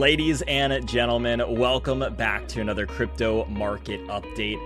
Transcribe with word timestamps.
Ladies 0.00 0.40
and 0.40 0.88
gentlemen, 0.88 1.42
welcome 1.46 2.02
back 2.16 2.48
to 2.48 2.62
another 2.62 2.86
crypto 2.86 3.44
market 3.44 4.00
update. 4.06 4.58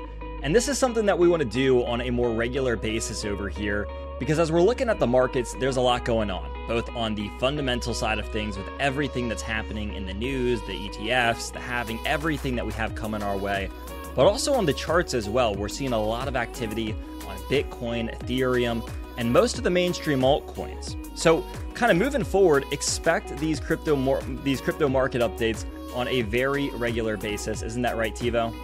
And 0.45 0.55
this 0.55 0.69
is 0.69 0.79
something 0.79 1.07
that 1.07 1.19
we 1.19 1.27
want 1.27 1.43
to 1.43 1.49
do 1.49 1.85
on 1.87 2.03
a 2.03 2.11
more 2.11 2.31
regular 2.31 2.77
basis 2.77 3.25
over 3.25 3.49
here 3.49 3.89
because 4.21 4.39
as 4.39 4.53
we're 4.53 4.63
looking 4.63 4.89
at 4.89 5.01
the 5.01 5.09
markets, 5.09 5.53
there's 5.59 5.77
a 5.77 5.81
lot 5.81 6.05
going 6.05 6.31
on, 6.31 6.49
both 6.69 6.89
on 6.91 7.17
the 7.17 7.29
fundamental 7.41 7.93
side 7.95 8.21
of 8.21 8.29
things 8.29 8.57
with 8.57 8.69
everything 8.79 9.29
that's 9.29 9.43
happening 9.43 9.95
in 9.95 10.07
the 10.07 10.15
news, 10.15 10.61
the 10.69 10.89
ETFs, 10.89 11.53
the 11.53 11.59
halving, 11.59 11.99
everything 12.07 12.55
that 12.55 12.65
we 12.65 12.73
have 12.75 12.95
coming 12.95 13.21
our 13.21 13.37
way, 13.37 13.69
but 14.15 14.27
also 14.27 14.55
on 14.55 14.67
the 14.67 14.73
charts 14.73 15.15
as 15.15 15.29
well. 15.29 15.53
We're 15.53 15.69
seeing 15.69 15.95
a 15.95 16.01
lot 16.01 16.29
of 16.29 16.37
activity 16.37 16.95
on 17.27 17.37
Bitcoin, 17.49 18.17
Ethereum, 18.21 18.89
and 19.17 19.33
most 19.33 19.59
of 19.59 19.65
the 19.65 19.71
mainstream 19.71 20.21
altcoins. 20.21 20.97
So, 21.17 21.45
kind 21.75 21.93
of 21.93 21.99
moving 21.99 22.25
forward, 22.25 22.65
expect 22.73 23.37
these 23.39 23.61
crypto 23.61 24.21
these 24.43 24.61
crypto 24.61 24.89
market 24.89 25.23
updates 25.23 25.65
on 25.95 26.09
a 26.09 26.23
very 26.23 26.71
regular 26.71 27.17
basis. 27.17 27.63
Isn't 27.63 27.83
that 27.83 27.97
right, 27.97 28.15
Tevo? 28.15 28.55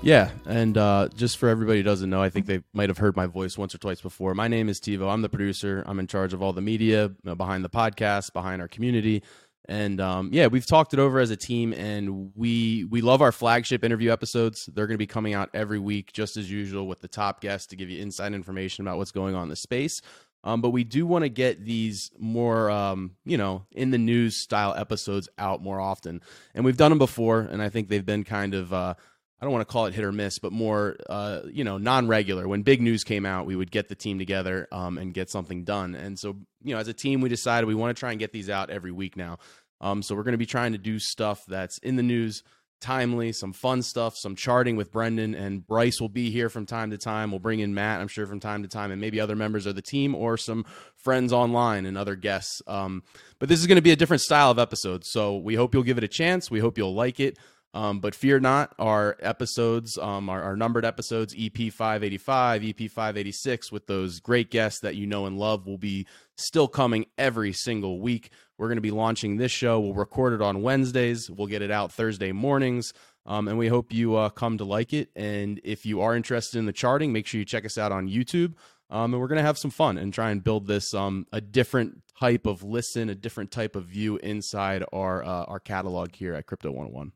Yeah, 0.00 0.30
and 0.46 0.78
uh, 0.78 1.08
just 1.16 1.38
for 1.38 1.48
everybody 1.48 1.80
who 1.80 1.82
doesn't 1.82 2.08
know, 2.08 2.22
I 2.22 2.30
think 2.30 2.46
they 2.46 2.62
might 2.72 2.88
have 2.88 2.98
heard 2.98 3.16
my 3.16 3.26
voice 3.26 3.58
once 3.58 3.74
or 3.74 3.78
twice 3.78 4.00
before. 4.00 4.32
My 4.32 4.46
name 4.46 4.68
is 4.68 4.78
Tevo. 4.78 5.10
I'm 5.12 5.22
the 5.22 5.28
producer. 5.28 5.82
I'm 5.86 5.98
in 5.98 6.06
charge 6.06 6.32
of 6.32 6.40
all 6.40 6.52
the 6.52 6.60
media 6.60 7.08
behind 7.08 7.64
the 7.64 7.68
podcast, 7.68 8.32
behind 8.32 8.62
our 8.62 8.68
community, 8.68 9.24
and 9.68 10.00
um, 10.00 10.30
yeah, 10.32 10.46
we've 10.46 10.66
talked 10.66 10.94
it 10.94 10.98
over 10.98 11.20
as 11.20 11.30
a 11.30 11.36
team, 11.36 11.72
and 11.74 12.32
we 12.34 12.84
we 12.84 13.02
love 13.02 13.20
our 13.20 13.32
flagship 13.32 13.84
interview 13.84 14.10
episodes. 14.10 14.68
They're 14.72 14.86
going 14.86 14.94
to 14.94 14.98
be 14.98 15.06
coming 15.06 15.34
out 15.34 15.50
every 15.52 15.78
week, 15.78 16.12
just 16.12 16.36
as 16.36 16.50
usual, 16.50 16.86
with 16.86 17.00
the 17.00 17.08
top 17.08 17.40
guests 17.40 17.68
to 17.68 17.76
give 17.76 17.90
you 17.90 18.00
inside 18.00 18.32
information 18.32 18.86
about 18.86 18.96
what's 18.96 19.12
going 19.12 19.34
on 19.34 19.44
in 19.44 19.48
the 19.50 19.56
space. 19.56 20.00
Um, 20.44 20.60
but 20.60 20.70
we 20.70 20.84
do 20.84 21.06
want 21.06 21.24
to 21.24 21.28
get 21.28 21.64
these 21.64 22.10
more, 22.18 22.70
um, 22.70 23.12
you 23.24 23.36
know, 23.36 23.66
in 23.72 23.90
the 23.90 23.98
news 23.98 24.42
style 24.42 24.74
episodes 24.74 25.28
out 25.36 25.62
more 25.62 25.80
often. 25.80 26.22
And 26.54 26.64
we've 26.64 26.76
done 26.76 26.90
them 26.90 26.98
before, 26.98 27.40
and 27.40 27.60
I 27.60 27.68
think 27.68 27.88
they've 27.88 28.06
been 28.06 28.24
kind 28.24 28.54
of, 28.54 28.72
uh, 28.72 28.94
I 29.40 29.44
don't 29.44 29.52
want 29.52 29.66
to 29.66 29.72
call 29.72 29.86
it 29.86 29.94
hit 29.94 30.04
or 30.04 30.12
miss, 30.12 30.38
but 30.38 30.52
more, 30.52 30.96
uh, 31.08 31.42
you 31.52 31.64
know, 31.64 31.78
non 31.78 32.08
regular. 32.08 32.48
When 32.48 32.62
big 32.62 32.80
news 32.80 33.04
came 33.04 33.26
out, 33.26 33.46
we 33.46 33.56
would 33.56 33.70
get 33.70 33.88
the 33.88 33.94
team 33.94 34.18
together 34.18 34.68
um, 34.72 34.98
and 34.98 35.12
get 35.12 35.28
something 35.28 35.64
done. 35.64 35.94
And 35.94 36.18
so, 36.18 36.36
you 36.62 36.74
know, 36.74 36.80
as 36.80 36.88
a 36.88 36.94
team, 36.94 37.20
we 37.20 37.28
decided 37.28 37.66
we 37.66 37.74
want 37.74 37.96
to 37.96 38.00
try 38.00 38.10
and 38.10 38.18
get 38.18 38.32
these 38.32 38.48
out 38.48 38.70
every 38.70 38.92
week 38.92 39.16
now. 39.16 39.38
Um, 39.80 40.02
so 40.02 40.14
we're 40.14 40.24
going 40.24 40.32
to 40.32 40.38
be 40.38 40.46
trying 40.46 40.72
to 40.72 40.78
do 40.78 40.98
stuff 40.98 41.44
that's 41.46 41.78
in 41.78 41.96
the 41.96 42.02
news 42.02 42.42
timely, 42.80 43.32
some 43.32 43.52
fun 43.52 43.82
stuff, 43.82 44.16
some 44.16 44.36
charting 44.36 44.76
with 44.76 44.92
Brendan 44.92 45.34
and 45.34 45.66
Bryce 45.66 46.00
will 46.00 46.08
be 46.08 46.30
here 46.30 46.48
from 46.48 46.66
time 46.66 46.90
to 46.90 46.98
time. 46.98 47.30
We'll 47.30 47.40
bring 47.40 47.60
in 47.60 47.74
Matt, 47.74 48.00
I'm 48.00 48.08
sure, 48.08 48.26
from 48.26 48.40
time 48.40 48.62
to 48.62 48.68
time, 48.68 48.90
and 48.90 49.00
maybe 49.00 49.20
other 49.20 49.36
members 49.36 49.66
of 49.66 49.74
the 49.74 49.82
team 49.82 50.14
or 50.14 50.36
some 50.36 50.64
friends 50.96 51.32
online 51.32 51.86
and 51.86 51.98
other 51.98 52.14
guests. 52.14 52.62
Um, 52.66 53.02
but 53.38 53.48
this 53.48 53.60
is 53.60 53.66
going 53.66 53.76
to 53.76 53.82
be 53.82 53.90
a 53.90 53.96
different 53.96 54.22
style 54.22 54.50
of 54.50 54.58
episode, 54.58 55.04
so 55.04 55.36
we 55.36 55.54
hope 55.54 55.74
you'll 55.74 55.82
give 55.82 55.98
it 55.98 56.04
a 56.04 56.08
chance. 56.08 56.50
We 56.50 56.60
hope 56.60 56.78
you'll 56.78 56.94
like 56.94 57.20
it. 57.20 57.38
Um, 57.74 58.00
but 58.00 58.14
fear 58.14 58.40
not, 58.40 58.74
our 58.78 59.16
episodes, 59.20 59.98
um, 59.98 60.30
our, 60.30 60.42
our, 60.42 60.56
numbered 60.56 60.86
episodes, 60.86 61.34
EP 61.38 61.70
585, 61.70 62.64
EP 62.64 62.90
586, 62.90 63.70
with 63.70 63.86
those 63.86 64.20
great 64.20 64.50
guests 64.50 64.80
that 64.80 64.96
you 64.96 65.06
know 65.06 65.26
and 65.26 65.38
love, 65.38 65.66
will 65.66 65.76
be 65.76 66.06
still 66.36 66.66
coming 66.66 67.04
every 67.18 67.52
single 67.52 68.00
week. 68.00 68.30
We're 68.56 68.68
going 68.68 68.78
to 68.78 68.82
be 68.82 68.90
launching 68.90 69.36
this 69.36 69.52
show. 69.52 69.78
We'll 69.80 69.92
record 69.92 70.32
it 70.32 70.40
on 70.40 70.62
Wednesdays. 70.62 71.30
We'll 71.30 71.46
get 71.46 71.60
it 71.60 71.70
out 71.70 71.92
Thursday 71.92 72.32
mornings. 72.32 72.94
Um, 73.26 73.46
and 73.46 73.58
we 73.58 73.68
hope 73.68 73.92
you 73.92 74.16
uh, 74.16 74.30
come 74.30 74.56
to 74.56 74.64
like 74.64 74.94
it. 74.94 75.10
And 75.14 75.60
if 75.62 75.84
you 75.84 76.00
are 76.00 76.16
interested 76.16 76.58
in 76.58 76.64
the 76.64 76.72
charting, 76.72 77.12
make 77.12 77.26
sure 77.26 77.38
you 77.38 77.44
check 77.44 77.66
us 77.66 77.76
out 77.76 77.92
on 77.92 78.08
YouTube. 78.08 78.54
Um, 78.90 79.12
and 79.12 79.20
we're 79.20 79.28
going 79.28 79.36
to 79.36 79.44
have 79.44 79.58
some 79.58 79.70
fun 79.70 79.98
and 79.98 80.14
try 80.14 80.30
and 80.30 80.42
build 80.42 80.66
this 80.66 80.94
um, 80.94 81.26
a 81.30 81.42
different 81.42 82.02
type 82.18 82.46
of 82.46 82.62
listen, 82.62 83.10
a 83.10 83.14
different 83.14 83.50
type 83.50 83.76
of 83.76 83.84
view 83.84 84.16
inside 84.16 84.82
our 84.92 85.22
uh, 85.22 85.44
our 85.44 85.60
catalog 85.60 86.14
here 86.14 86.34
at 86.34 86.46
Crypto 86.46 86.70
101. 86.70 87.12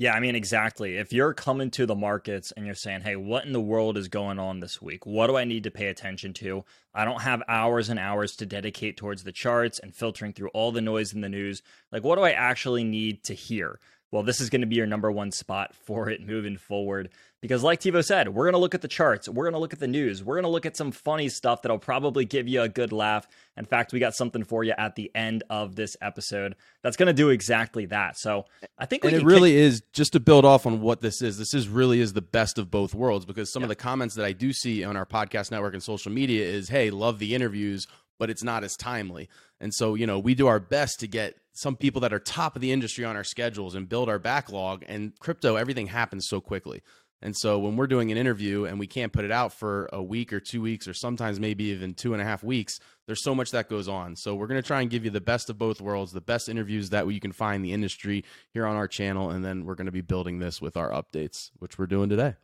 Yeah, 0.00 0.14
I 0.14 0.20
mean, 0.20 0.36
exactly. 0.36 0.96
If 0.96 1.12
you're 1.12 1.34
coming 1.34 1.72
to 1.72 1.84
the 1.84 1.96
markets 1.96 2.52
and 2.52 2.64
you're 2.64 2.76
saying, 2.76 3.00
hey, 3.00 3.16
what 3.16 3.44
in 3.44 3.52
the 3.52 3.60
world 3.60 3.98
is 3.98 4.06
going 4.06 4.38
on 4.38 4.60
this 4.60 4.80
week? 4.80 5.04
What 5.04 5.26
do 5.26 5.36
I 5.36 5.42
need 5.42 5.64
to 5.64 5.72
pay 5.72 5.88
attention 5.88 6.32
to? 6.34 6.64
I 6.94 7.04
don't 7.04 7.22
have 7.22 7.42
hours 7.48 7.88
and 7.88 7.98
hours 7.98 8.36
to 8.36 8.46
dedicate 8.46 8.96
towards 8.96 9.24
the 9.24 9.32
charts 9.32 9.80
and 9.80 9.92
filtering 9.92 10.32
through 10.32 10.50
all 10.50 10.70
the 10.70 10.80
noise 10.80 11.12
in 11.12 11.20
the 11.20 11.28
news. 11.28 11.62
Like, 11.90 12.04
what 12.04 12.14
do 12.14 12.22
I 12.22 12.30
actually 12.30 12.84
need 12.84 13.24
to 13.24 13.34
hear? 13.34 13.80
well, 14.10 14.22
this 14.22 14.40
is 14.40 14.50
going 14.50 14.62
to 14.62 14.66
be 14.66 14.76
your 14.76 14.86
number 14.86 15.10
one 15.10 15.30
spot 15.30 15.74
for 15.84 16.08
it 16.08 16.26
moving 16.26 16.56
forward. 16.56 17.10
Because, 17.40 17.62
like 17.62 17.80
Tevo 17.80 18.04
said, 18.04 18.30
we're 18.30 18.46
going 18.46 18.54
to 18.54 18.58
look 18.58 18.74
at 18.74 18.82
the 18.82 18.88
charts, 18.88 19.28
we're 19.28 19.44
going 19.44 19.52
to 19.54 19.60
look 19.60 19.72
at 19.72 19.78
the 19.78 19.86
news, 19.86 20.24
we're 20.24 20.34
going 20.34 20.44
to 20.44 20.50
look 20.50 20.66
at 20.66 20.76
some 20.76 20.90
funny 20.90 21.28
stuff 21.28 21.62
that'll 21.62 21.78
probably 21.78 22.24
give 22.24 22.48
you 22.48 22.62
a 22.62 22.68
good 22.68 22.90
laugh. 22.90 23.28
In 23.56 23.64
fact, 23.64 23.92
we 23.92 24.00
got 24.00 24.14
something 24.14 24.42
for 24.42 24.64
you 24.64 24.74
at 24.76 24.96
the 24.96 25.10
end 25.14 25.44
of 25.48 25.76
this 25.76 25.96
episode 26.00 26.56
that's 26.82 26.96
going 26.96 27.06
to 27.06 27.12
do 27.12 27.30
exactly 27.30 27.86
that. 27.86 28.18
So, 28.18 28.46
I 28.76 28.86
think 28.86 29.04
and 29.04 29.14
it 29.14 29.22
really 29.22 29.52
kick- 29.52 29.58
is 29.58 29.82
just 29.92 30.14
to 30.14 30.20
build 30.20 30.44
off 30.44 30.66
on 30.66 30.80
what 30.80 31.00
this 31.00 31.22
is. 31.22 31.38
This 31.38 31.54
is 31.54 31.68
really 31.68 32.00
is 32.00 32.12
the 32.12 32.22
best 32.22 32.58
of 32.58 32.72
both 32.72 32.92
worlds 32.92 33.24
because 33.24 33.52
some 33.52 33.62
of 33.62 33.68
the 33.68 33.76
comments 33.76 34.16
that 34.16 34.24
I 34.24 34.32
do 34.32 34.52
see 34.52 34.82
on 34.82 34.96
our 34.96 35.06
podcast 35.06 35.52
network 35.52 35.74
and 35.74 35.82
social 35.82 36.10
media 36.10 36.44
is, 36.44 36.68
"Hey, 36.68 36.90
love 36.90 37.18
the 37.20 37.34
interviews." 37.34 37.86
But 38.18 38.30
it's 38.30 38.42
not 38.42 38.64
as 38.64 38.76
timely. 38.76 39.28
And 39.60 39.72
so, 39.72 39.94
you 39.94 40.04
know, 40.04 40.18
we 40.18 40.34
do 40.34 40.48
our 40.48 40.58
best 40.58 40.98
to 40.98 41.06
get 41.06 41.36
some 41.52 41.76
people 41.76 42.00
that 42.00 42.12
are 42.12 42.18
top 42.18 42.56
of 42.56 42.62
the 42.62 42.72
industry 42.72 43.04
on 43.04 43.14
our 43.14 43.22
schedules 43.22 43.76
and 43.76 43.88
build 43.88 44.08
our 44.08 44.18
backlog. 44.18 44.84
And 44.88 45.16
crypto, 45.20 45.54
everything 45.54 45.86
happens 45.86 46.26
so 46.26 46.40
quickly. 46.40 46.82
And 47.20 47.36
so 47.36 47.58
when 47.58 47.76
we're 47.76 47.88
doing 47.88 48.12
an 48.12 48.18
interview 48.18 48.64
and 48.64 48.78
we 48.78 48.86
can't 48.86 49.12
put 49.12 49.24
it 49.24 49.32
out 49.32 49.52
for 49.52 49.88
a 49.92 50.02
week 50.02 50.32
or 50.32 50.40
two 50.40 50.62
weeks 50.62 50.86
or 50.86 50.94
sometimes 50.94 51.40
maybe 51.40 51.64
even 51.64 51.94
two 51.94 52.12
and 52.12 52.22
a 52.22 52.24
half 52.24 52.44
weeks, 52.44 52.78
there's 53.06 53.24
so 53.24 53.34
much 53.34 53.50
that 53.50 53.68
goes 53.68 53.88
on. 53.88 54.14
So 54.14 54.34
we're 54.34 54.46
going 54.46 54.62
to 54.62 54.66
try 54.66 54.80
and 54.80 54.90
give 54.90 55.04
you 55.04 55.10
the 55.10 55.20
best 55.20 55.50
of 55.50 55.58
both 55.58 55.80
worlds, 55.80 56.12
the 56.12 56.20
best 56.20 56.48
interviews 56.48 56.90
that 56.90 57.08
you 57.08 57.20
can 57.20 57.32
find 57.32 57.56
in 57.56 57.62
the 57.62 57.72
industry 57.72 58.24
here 58.52 58.66
on 58.66 58.76
our 58.76 58.86
channel. 58.86 59.30
And 59.30 59.44
then 59.44 59.64
we're 59.64 59.74
going 59.74 59.86
to 59.86 59.92
be 59.92 60.00
building 60.00 60.38
this 60.38 60.62
with 60.62 60.76
our 60.76 60.90
updates, 60.90 61.50
which 61.58 61.78
we're 61.78 61.86
doing 61.86 62.08
today. 62.08 62.36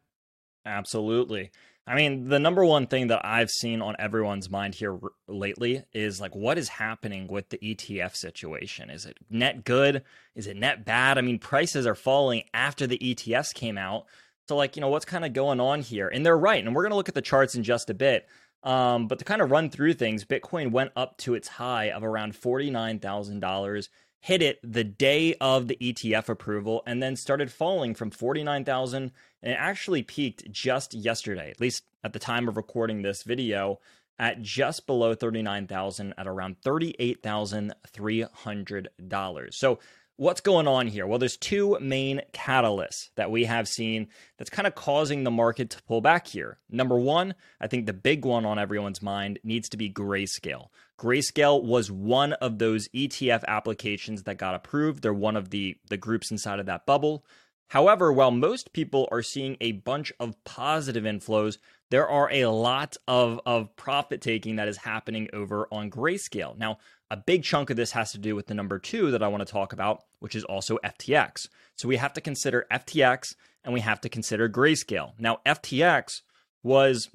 Absolutely. 0.66 1.50
I 1.86 1.94
mean, 1.94 2.28
the 2.28 2.38
number 2.38 2.64
one 2.64 2.86
thing 2.86 3.08
that 3.08 3.26
I've 3.26 3.50
seen 3.50 3.82
on 3.82 3.94
everyone's 3.98 4.48
mind 4.48 4.74
here 4.74 4.92
r- 4.92 5.10
lately 5.28 5.84
is 5.92 6.18
like, 6.18 6.34
what 6.34 6.56
is 6.56 6.70
happening 6.70 7.26
with 7.26 7.50
the 7.50 7.58
ETF 7.58 8.16
situation? 8.16 8.88
Is 8.88 9.04
it 9.04 9.18
net 9.28 9.64
good? 9.64 10.02
Is 10.34 10.46
it 10.46 10.56
net 10.56 10.86
bad? 10.86 11.18
I 11.18 11.20
mean, 11.20 11.38
prices 11.38 11.86
are 11.86 11.94
falling 11.94 12.44
after 12.54 12.86
the 12.86 12.98
ETFs 12.98 13.52
came 13.52 13.76
out. 13.76 14.06
So, 14.48 14.56
like, 14.56 14.76
you 14.76 14.80
know, 14.80 14.88
what's 14.88 15.04
kind 15.04 15.24
of 15.24 15.32
going 15.32 15.60
on 15.60 15.80
here? 15.80 16.08
And 16.08 16.24
they're 16.24 16.36
right. 16.36 16.64
And 16.64 16.74
we're 16.74 16.82
going 16.82 16.90
to 16.90 16.96
look 16.96 17.08
at 17.08 17.14
the 17.14 17.22
charts 17.22 17.54
in 17.54 17.62
just 17.62 17.90
a 17.90 17.94
bit. 17.94 18.26
Um, 18.62 19.08
but 19.08 19.18
to 19.18 19.24
kind 19.24 19.42
of 19.42 19.50
run 19.50 19.70
through 19.70 19.94
things, 19.94 20.24
Bitcoin 20.24 20.70
went 20.70 20.92
up 20.96 21.18
to 21.18 21.34
its 21.34 21.48
high 21.48 21.90
of 21.90 22.02
around 22.02 22.34
$49,000 22.34 23.88
hit 24.24 24.40
it 24.40 24.58
the 24.62 24.84
day 24.84 25.34
of 25.38 25.68
the 25.68 25.76
ETF 25.76 26.30
approval 26.30 26.82
and 26.86 27.02
then 27.02 27.14
started 27.14 27.52
falling 27.52 27.94
from 27.94 28.10
49,000 28.10 29.12
and 29.42 29.52
it 29.52 29.56
actually 29.60 30.02
peaked 30.02 30.50
just 30.50 30.94
yesterday, 30.94 31.50
at 31.50 31.60
least 31.60 31.84
at 32.02 32.14
the 32.14 32.18
time 32.18 32.48
of 32.48 32.56
recording 32.56 33.02
this 33.02 33.22
video, 33.22 33.78
at 34.18 34.40
just 34.40 34.86
below 34.86 35.14
39,000 35.14 36.14
at 36.16 36.26
around 36.26 36.56
$38,300. 36.64 39.52
So 39.52 39.78
what's 40.16 40.40
going 40.40 40.68
on 40.68 40.86
here? 40.86 41.06
Well, 41.06 41.18
there's 41.18 41.36
two 41.36 41.78
main 41.80 42.22
catalysts 42.32 43.10
that 43.16 43.30
we 43.30 43.44
have 43.44 43.66
seen 43.68 44.08
that's 44.38 44.50
kind 44.50 44.66
of 44.66 44.74
causing 44.74 45.24
the 45.24 45.30
market 45.30 45.70
to 45.70 45.82
pull 45.82 46.00
back 46.00 46.26
here. 46.26 46.58
Number 46.70 46.96
one, 46.98 47.34
I 47.60 47.66
think 47.66 47.86
the 47.86 47.92
big 47.92 48.24
one 48.24 48.44
on 48.44 48.58
everyone's 48.58 49.02
mind 49.02 49.38
needs 49.42 49.68
to 49.70 49.76
be 49.76 49.90
grayscale. 49.90 50.68
Grayscale 50.98 51.62
was 51.62 51.90
one 51.90 52.34
of 52.34 52.58
those 52.58 52.88
ETF 52.88 53.44
applications 53.46 54.22
that 54.24 54.38
got 54.38 54.54
approved. 54.54 55.02
They're 55.02 55.12
one 55.12 55.36
of 55.36 55.50
the, 55.50 55.76
the 55.88 55.96
groups 55.96 56.30
inside 56.30 56.60
of 56.60 56.66
that 56.66 56.86
bubble. 56.86 57.24
However, 57.74 58.12
while 58.12 58.30
most 58.30 58.72
people 58.72 59.08
are 59.10 59.20
seeing 59.20 59.56
a 59.60 59.72
bunch 59.72 60.12
of 60.20 60.36
positive 60.44 61.02
inflows, 61.02 61.58
there 61.90 62.08
are 62.08 62.30
a 62.30 62.46
lot 62.46 62.96
of, 63.08 63.40
of 63.44 63.74
profit 63.74 64.20
taking 64.20 64.54
that 64.54 64.68
is 64.68 64.76
happening 64.76 65.28
over 65.32 65.66
on 65.72 65.90
Grayscale. 65.90 66.56
Now, 66.56 66.78
a 67.10 67.16
big 67.16 67.42
chunk 67.42 67.70
of 67.70 67.76
this 67.76 67.90
has 67.90 68.12
to 68.12 68.18
do 68.18 68.36
with 68.36 68.46
the 68.46 68.54
number 68.54 68.78
two 68.78 69.10
that 69.10 69.24
I 69.24 69.28
want 69.28 69.44
to 69.44 69.52
talk 69.52 69.72
about, 69.72 70.04
which 70.20 70.36
is 70.36 70.44
also 70.44 70.78
FTX. 70.84 71.48
So 71.74 71.88
we 71.88 71.96
have 71.96 72.12
to 72.12 72.20
consider 72.20 72.64
FTX 72.70 73.34
and 73.64 73.74
we 73.74 73.80
have 73.80 74.00
to 74.02 74.08
consider 74.08 74.48
Grayscale. 74.48 75.14
Now, 75.18 75.40
FTX 75.44 76.22
was 76.62 77.10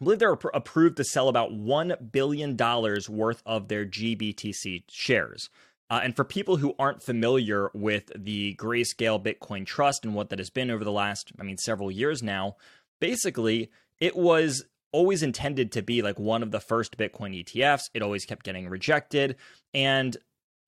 I 0.00 0.04
believe 0.04 0.18
they're 0.18 0.32
approved 0.54 0.96
to 0.96 1.04
sell 1.04 1.28
about 1.28 1.50
$1 1.50 2.10
billion 2.10 2.56
worth 2.56 3.42
of 3.44 3.68
their 3.68 3.84
GBTC 3.84 4.84
shares. 4.88 5.50
Uh, 5.90 6.00
and 6.04 6.14
for 6.14 6.24
people 6.24 6.56
who 6.56 6.74
aren't 6.78 7.02
familiar 7.02 7.70
with 7.74 8.12
the 8.16 8.54
Grayscale 8.54 9.22
Bitcoin 9.22 9.66
Trust 9.66 10.04
and 10.04 10.14
what 10.14 10.30
that 10.30 10.38
has 10.38 10.48
been 10.48 10.70
over 10.70 10.84
the 10.84 10.92
last, 10.92 11.32
I 11.38 11.42
mean, 11.42 11.58
several 11.58 11.90
years 11.90 12.22
now, 12.22 12.56
basically, 13.00 13.70
it 13.98 14.16
was 14.16 14.64
always 14.92 15.22
intended 15.22 15.72
to 15.72 15.82
be 15.82 16.00
like 16.00 16.18
one 16.18 16.42
of 16.42 16.52
the 16.52 16.60
first 16.60 16.96
Bitcoin 16.96 17.44
ETFs. 17.44 17.90
It 17.92 18.02
always 18.02 18.24
kept 18.24 18.44
getting 18.44 18.68
rejected. 18.68 19.36
And 19.74 20.16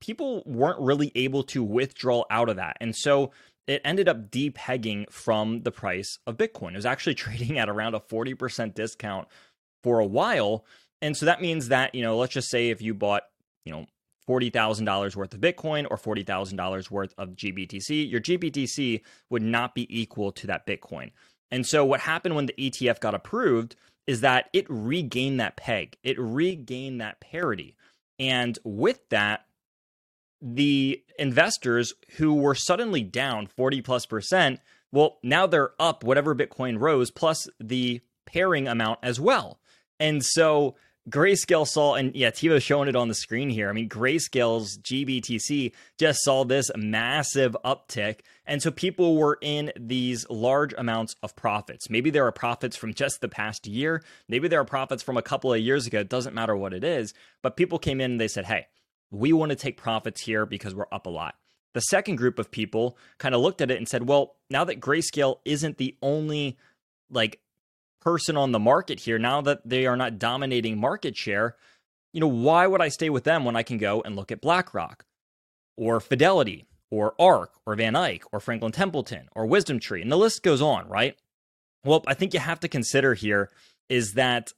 people 0.01 0.43
weren't 0.45 0.81
really 0.81 1.13
able 1.15 1.45
to 1.45 1.63
withdraw 1.63 2.25
out 2.29 2.49
of 2.49 2.57
that. 2.57 2.77
And 2.81 2.95
so 2.95 3.31
it 3.69 3.81
ended 3.85 4.09
up 4.09 4.31
depegging 4.31 5.09
from 5.11 5.63
the 5.63 5.71
price 5.71 6.19
of 6.27 6.37
Bitcoin. 6.37 6.73
It 6.73 6.77
was 6.77 6.87
actually 6.87 7.15
trading 7.17 7.59
at 7.59 7.69
around 7.69 7.95
a 7.95 8.01
40% 8.01 8.75
discount 8.75 9.29
for 9.85 10.01
a 10.01 10.07
while. 10.07 10.65
And 11.01 11.17
so 11.17 11.27
that 11.27 11.41
means 11.41 11.69
that, 11.69 11.95
you 11.95 12.03
know, 12.03 12.17
let's 12.17 12.35
just 12.35 12.51
say 12.51 12.71
if 12.71 12.83
you 12.83 12.95
bought, 12.95 13.23
you 13.65 13.73
know, 13.73 13.87
$40,000 14.29 15.17
worth 15.17 15.35
of 15.35 15.41
Bitcoin 15.41 15.87
or 15.91 15.97
$40,000 15.97 16.91
worth 16.91 17.15
of 17.19 17.31
GBTC, 17.31 18.11
your 18.11 18.21
GBTC 18.21 19.03
would 19.31 19.43
not 19.43 19.75
be 19.75 19.87
equal 19.89 20.33
to 20.33 20.47
that 20.47 20.67
Bitcoin. 20.67 21.11
And 21.51 21.67
so 21.67 21.85
what 21.85 22.01
happened 22.01 22.35
when 22.35 22.47
the 22.47 22.55
ETF 22.59 23.01
got 23.01 23.15
approved 23.15 23.77
is 24.07 24.21
that 24.23 24.49
it 24.53 24.67
regained 24.69 25.41
that 25.41 25.57
peg, 25.57 25.97
it 26.03 26.19
regained 26.19 27.01
that 27.01 27.21
parity. 27.21 27.77
And 28.19 28.59
with 28.65 29.01
that, 29.11 29.47
the 30.41 31.03
investors 31.19 31.93
who 32.17 32.35
were 32.35 32.55
suddenly 32.55 33.03
down 33.03 33.47
40 33.47 33.83
plus 33.83 34.07
percent, 34.07 34.61
well, 34.91 35.19
now 35.23 35.47
they're 35.47 35.73
up 35.79 36.05
whatever 36.05 36.35
Bitcoin 36.35 36.81
rose 36.81 37.11
plus 37.11 37.49
the 37.61 38.01
pairing 38.27 38.67
amount 38.67 38.99
as 39.03 39.21
well. 39.21 39.61
And 40.01 40.25
so 40.25 40.75
Grayscale 41.11 41.67
saw, 41.67 41.95
and 41.95 42.15
yeah, 42.15 42.31
Tevo's 42.31 42.63
showing 42.63 42.89
it 42.89 42.95
on 42.95 43.09
the 43.09 43.15
screen 43.15 43.51
here. 43.51 43.69
I 43.69 43.73
mean, 43.73 43.89
Grayscale's 43.89 44.79
GBTC 44.79 45.73
just 45.99 46.21
saw 46.23 46.45
this 46.45 46.71
massive 46.77 47.57
uptick. 47.65 48.21
And 48.47 48.63
so 48.63 48.71
people 48.71 49.17
were 49.17 49.37
in 49.41 49.73
these 49.77 50.29
large 50.31 50.73
amounts 50.79 51.17
of 51.23 51.35
profits. 51.35 51.91
Maybe 51.91 52.11
there 52.11 52.27
are 52.27 52.33
profits 52.33 52.77
from 52.77 52.95
just 52.95 53.21
the 53.21 53.29
past 53.29 53.67
year. 53.67 54.05
Maybe 54.29 54.47
there 54.47 54.61
are 54.61 54.65
profits 54.65 55.03
from 55.03 55.17
a 55.17 55.23
couple 55.23 55.53
of 55.53 55.59
years 55.61 55.89
ago. 55.89 56.01
It 56.01 56.09
doesn't 56.09 56.35
matter 56.35 56.57
what 56.57 56.73
it 56.73 56.85
is. 56.85 57.15
But 57.43 57.57
people 57.57 57.81
came 57.81 58.01
in 58.01 58.13
and 58.13 58.21
they 58.21 58.29
said, 58.29 58.45
hey, 58.45 58.67
we 59.11 59.33
want 59.33 59.51
to 59.51 59.57
take 59.57 59.77
profits 59.77 60.23
here 60.23 60.47
because 60.47 60.75
we're 60.75 60.87
up 60.93 61.07
a 61.07 61.11
lot. 61.11 61.35
The 61.75 61.81
second 61.81 62.17
group 62.17 62.39
of 62.39 62.51
people 62.51 62.97
kind 63.19 63.35
of 63.35 63.41
looked 63.41 63.61
at 63.61 63.71
it 63.73 63.79
and 63.79 63.89
said, 63.89 64.09
well, 64.09 64.37
now 64.51 64.63
that 64.65 64.81
Grayscale 64.81 65.39
isn't 65.45 65.79
the 65.79 65.97
only 66.01 66.59
like 67.11 67.41
person 68.03 68.37
on 68.37 68.53
the 68.53 68.59
market 68.59 69.01
here, 69.01 69.19
now 69.19 69.41
that 69.43 69.61
they 69.65 69.87
are 69.87 69.97
not 69.97 70.19
dominating 70.19 70.79
market 70.79 71.17
share, 71.17 71.57
you 72.13 72.21
know, 72.21 72.29
why 72.29 72.67
would 72.67 72.83
I 72.83 72.89
stay 72.89 73.11
with 73.11 73.25
them 73.25 73.45
when 73.45 73.57
I 73.57 73.63
can 73.63 73.79
go 73.79 74.03
and 74.03 74.17
look 74.17 74.33
at 74.33 74.43
BlackRock 74.43 75.05
or 75.77 76.01
Fidelity 76.01 76.67
or 76.91 77.15
ARK 77.19 77.53
or 77.65 77.75
Van 77.75 77.97
Eck 77.97 78.23
or 78.33 78.41
Franklin 78.41 78.73
Templeton 78.73 79.29
or 79.35 79.47
Wisdom 79.47 79.81
Tree? 79.81 80.03
And 80.03 80.13
the 80.13 80.19
list 80.19 80.43
goes 80.43 80.61
on, 80.61 80.89
right? 80.89 81.17
Well, 81.85 82.05
I 82.07 82.15
think 82.15 82.35
you 82.35 82.41
have 82.41 82.61
to 82.61 82.69
consider 82.69 83.15
here 83.15 83.51
is 83.89 84.13
that 84.13 84.53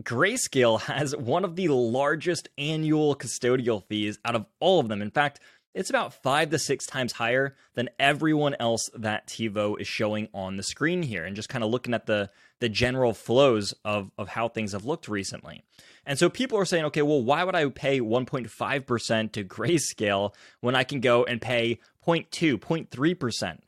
Grayscale 0.00 0.80
has 0.82 1.14
one 1.14 1.44
of 1.44 1.56
the 1.56 1.68
largest 1.68 2.48
annual 2.56 3.14
custodial 3.14 3.84
fees 3.86 4.18
out 4.24 4.34
of 4.34 4.46
all 4.60 4.80
of 4.80 4.88
them. 4.88 5.02
In 5.02 5.10
fact, 5.10 5.40
it's 5.74 5.90
about 5.90 6.22
five 6.22 6.50
to 6.50 6.58
six 6.58 6.86
times 6.86 7.12
higher 7.12 7.54
than 7.74 7.90
everyone 7.98 8.56
else 8.58 8.88
that 8.94 9.26
Tevo 9.26 9.80
is 9.80 9.86
showing 9.86 10.28
on 10.34 10.56
the 10.56 10.62
screen 10.62 11.02
here. 11.02 11.24
And 11.24 11.36
just 11.36 11.48
kind 11.48 11.64
of 11.64 11.70
looking 11.70 11.94
at 11.94 12.06
the 12.06 12.30
the 12.62 12.68
general 12.68 13.12
flows 13.12 13.74
of, 13.84 14.12
of 14.16 14.28
how 14.28 14.46
things 14.46 14.70
have 14.70 14.84
looked 14.84 15.08
recently. 15.08 15.64
And 16.06 16.16
so 16.16 16.30
people 16.30 16.56
are 16.58 16.64
saying, 16.64 16.84
okay, 16.84 17.02
well, 17.02 17.20
why 17.20 17.42
would 17.42 17.56
I 17.56 17.68
pay 17.70 18.00
1.5% 18.00 19.32
to 19.32 19.44
Grayscale 19.44 20.32
when 20.60 20.76
I 20.76 20.84
can 20.84 21.00
go 21.00 21.24
and 21.24 21.42
pay 21.42 21.80
0.2, 22.06 22.58
0.3% 22.58 23.58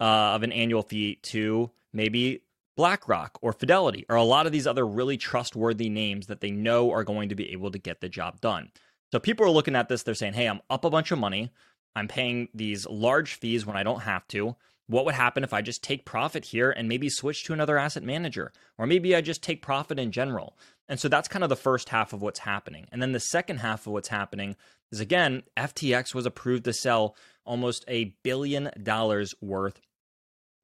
uh, 0.00 0.04
of 0.04 0.42
an 0.42 0.52
annual 0.52 0.82
fee 0.82 1.18
to 1.22 1.70
maybe 1.94 2.42
BlackRock 2.76 3.38
or 3.40 3.54
Fidelity 3.54 4.04
or 4.10 4.16
a 4.16 4.22
lot 4.22 4.44
of 4.44 4.52
these 4.52 4.66
other 4.66 4.86
really 4.86 5.16
trustworthy 5.16 5.88
names 5.88 6.26
that 6.26 6.42
they 6.42 6.50
know 6.50 6.90
are 6.90 7.04
going 7.04 7.30
to 7.30 7.34
be 7.34 7.52
able 7.52 7.70
to 7.70 7.78
get 7.78 8.02
the 8.02 8.08
job 8.10 8.38
done. 8.42 8.70
So 9.12 9.18
people 9.18 9.46
are 9.46 9.50
looking 9.50 9.76
at 9.76 9.88
this, 9.88 10.02
they're 10.02 10.14
saying, 10.14 10.34
hey, 10.34 10.46
I'm 10.46 10.60
up 10.68 10.84
a 10.84 10.90
bunch 10.90 11.10
of 11.10 11.18
money. 11.18 11.50
I'm 11.96 12.06
paying 12.06 12.48
these 12.52 12.86
large 12.86 13.34
fees 13.34 13.64
when 13.64 13.78
I 13.78 13.82
don't 13.82 14.00
have 14.00 14.28
to. 14.28 14.56
What 14.88 15.04
would 15.04 15.14
happen 15.14 15.44
if 15.44 15.52
I 15.52 15.62
just 15.62 15.82
take 15.82 16.04
profit 16.04 16.44
here 16.44 16.70
and 16.70 16.88
maybe 16.88 17.08
switch 17.08 17.44
to 17.44 17.52
another 17.52 17.78
asset 17.78 18.02
manager? 18.02 18.52
Or 18.78 18.86
maybe 18.86 19.14
I 19.14 19.20
just 19.20 19.42
take 19.42 19.62
profit 19.62 19.98
in 19.98 20.12
general. 20.12 20.56
And 20.88 20.98
so 20.98 21.08
that's 21.08 21.28
kind 21.28 21.42
of 21.42 21.48
the 21.48 21.56
first 21.56 21.88
half 21.88 22.12
of 22.12 22.20
what's 22.20 22.40
happening. 22.40 22.86
And 22.92 23.00
then 23.00 23.12
the 23.12 23.20
second 23.20 23.58
half 23.58 23.86
of 23.86 23.92
what's 23.92 24.08
happening 24.08 24.56
is 24.90 25.00
again, 25.00 25.44
FTX 25.56 26.14
was 26.14 26.26
approved 26.26 26.64
to 26.64 26.72
sell 26.72 27.16
almost 27.44 27.84
a 27.88 28.14
billion 28.22 28.70
dollars 28.82 29.34
worth 29.40 29.80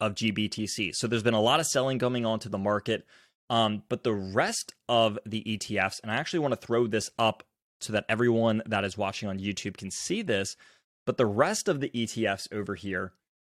of 0.00 0.14
GBTC. 0.14 0.94
So 0.94 1.06
there's 1.06 1.22
been 1.22 1.34
a 1.34 1.40
lot 1.40 1.60
of 1.60 1.66
selling 1.66 1.98
coming 1.98 2.26
onto 2.26 2.48
the 2.48 2.58
market. 2.58 3.06
Um, 3.50 3.82
but 3.88 4.02
the 4.02 4.12
rest 4.12 4.74
of 4.88 5.18
the 5.24 5.42
ETFs, 5.42 6.00
and 6.02 6.12
I 6.12 6.16
actually 6.16 6.40
want 6.40 6.52
to 6.52 6.66
throw 6.66 6.86
this 6.86 7.10
up 7.18 7.44
so 7.80 7.92
that 7.92 8.04
everyone 8.08 8.62
that 8.66 8.84
is 8.84 8.98
watching 8.98 9.28
on 9.28 9.38
YouTube 9.38 9.76
can 9.76 9.90
see 9.90 10.22
this. 10.22 10.56
But 11.06 11.16
the 11.16 11.26
rest 11.26 11.68
of 11.68 11.80
the 11.80 11.88
ETFs 11.90 12.52
over 12.52 12.74
here 12.74 13.12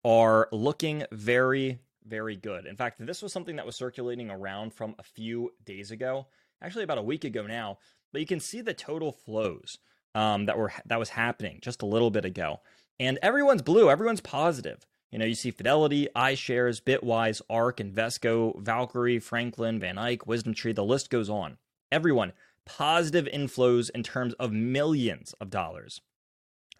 are 0.04 0.48
looking 0.52 1.04
very, 1.12 1.80
very 2.06 2.36
good. 2.36 2.66
In 2.66 2.76
fact, 2.76 3.04
this 3.04 3.22
was 3.22 3.32
something 3.32 3.56
that 3.56 3.66
was 3.66 3.76
circulating 3.76 4.30
around 4.30 4.74
from 4.74 4.94
a 4.98 5.02
few 5.02 5.52
days 5.64 5.90
ago, 5.90 6.26
actually 6.62 6.84
about 6.84 6.98
a 6.98 7.02
week 7.02 7.24
ago 7.24 7.46
now. 7.46 7.78
But 8.12 8.20
you 8.20 8.26
can 8.26 8.40
see 8.40 8.60
the 8.60 8.74
total 8.74 9.12
flows 9.12 9.78
um, 10.14 10.46
that 10.46 10.58
were 10.58 10.72
that 10.86 10.98
was 10.98 11.10
happening 11.10 11.58
just 11.62 11.82
a 11.82 11.86
little 11.86 12.10
bit 12.10 12.24
ago, 12.24 12.60
and 12.98 13.18
everyone's 13.22 13.62
blue, 13.62 13.90
everyone's 13.90 14.20
positive. 14.20 14.86
You 15.10 15.18
know, 15.18 15.24
you 15.24 15.34
see 15.34 15.50
Fidelity, 15.50 16.08
iShares, 16.14 16.80
Bitwise, 16.80 17.42
ARK, 17.50 17.78
Invesco, 17.78 18.56
Valkyrie, 18.60 19.18
Franklin, 19.18 19.80
Van 19.80 19.98
Eck, 19.98 20.26
Wisdom 20.26 20.54
Tree. 20.54 20.72
The 20.72 20.84
list 20.84 21.10
goes 21.10 21.28
on. 21.28 21.58
Everyone 21.90 22.32
positive 22.64 23.26
inflows 23.26 23.90
in 23.92 24.02
terms 24.02 24.34
of 24.34 24.52
millions 24.52 25.34
of 25.40 25.50
dollars. 25.50 26.00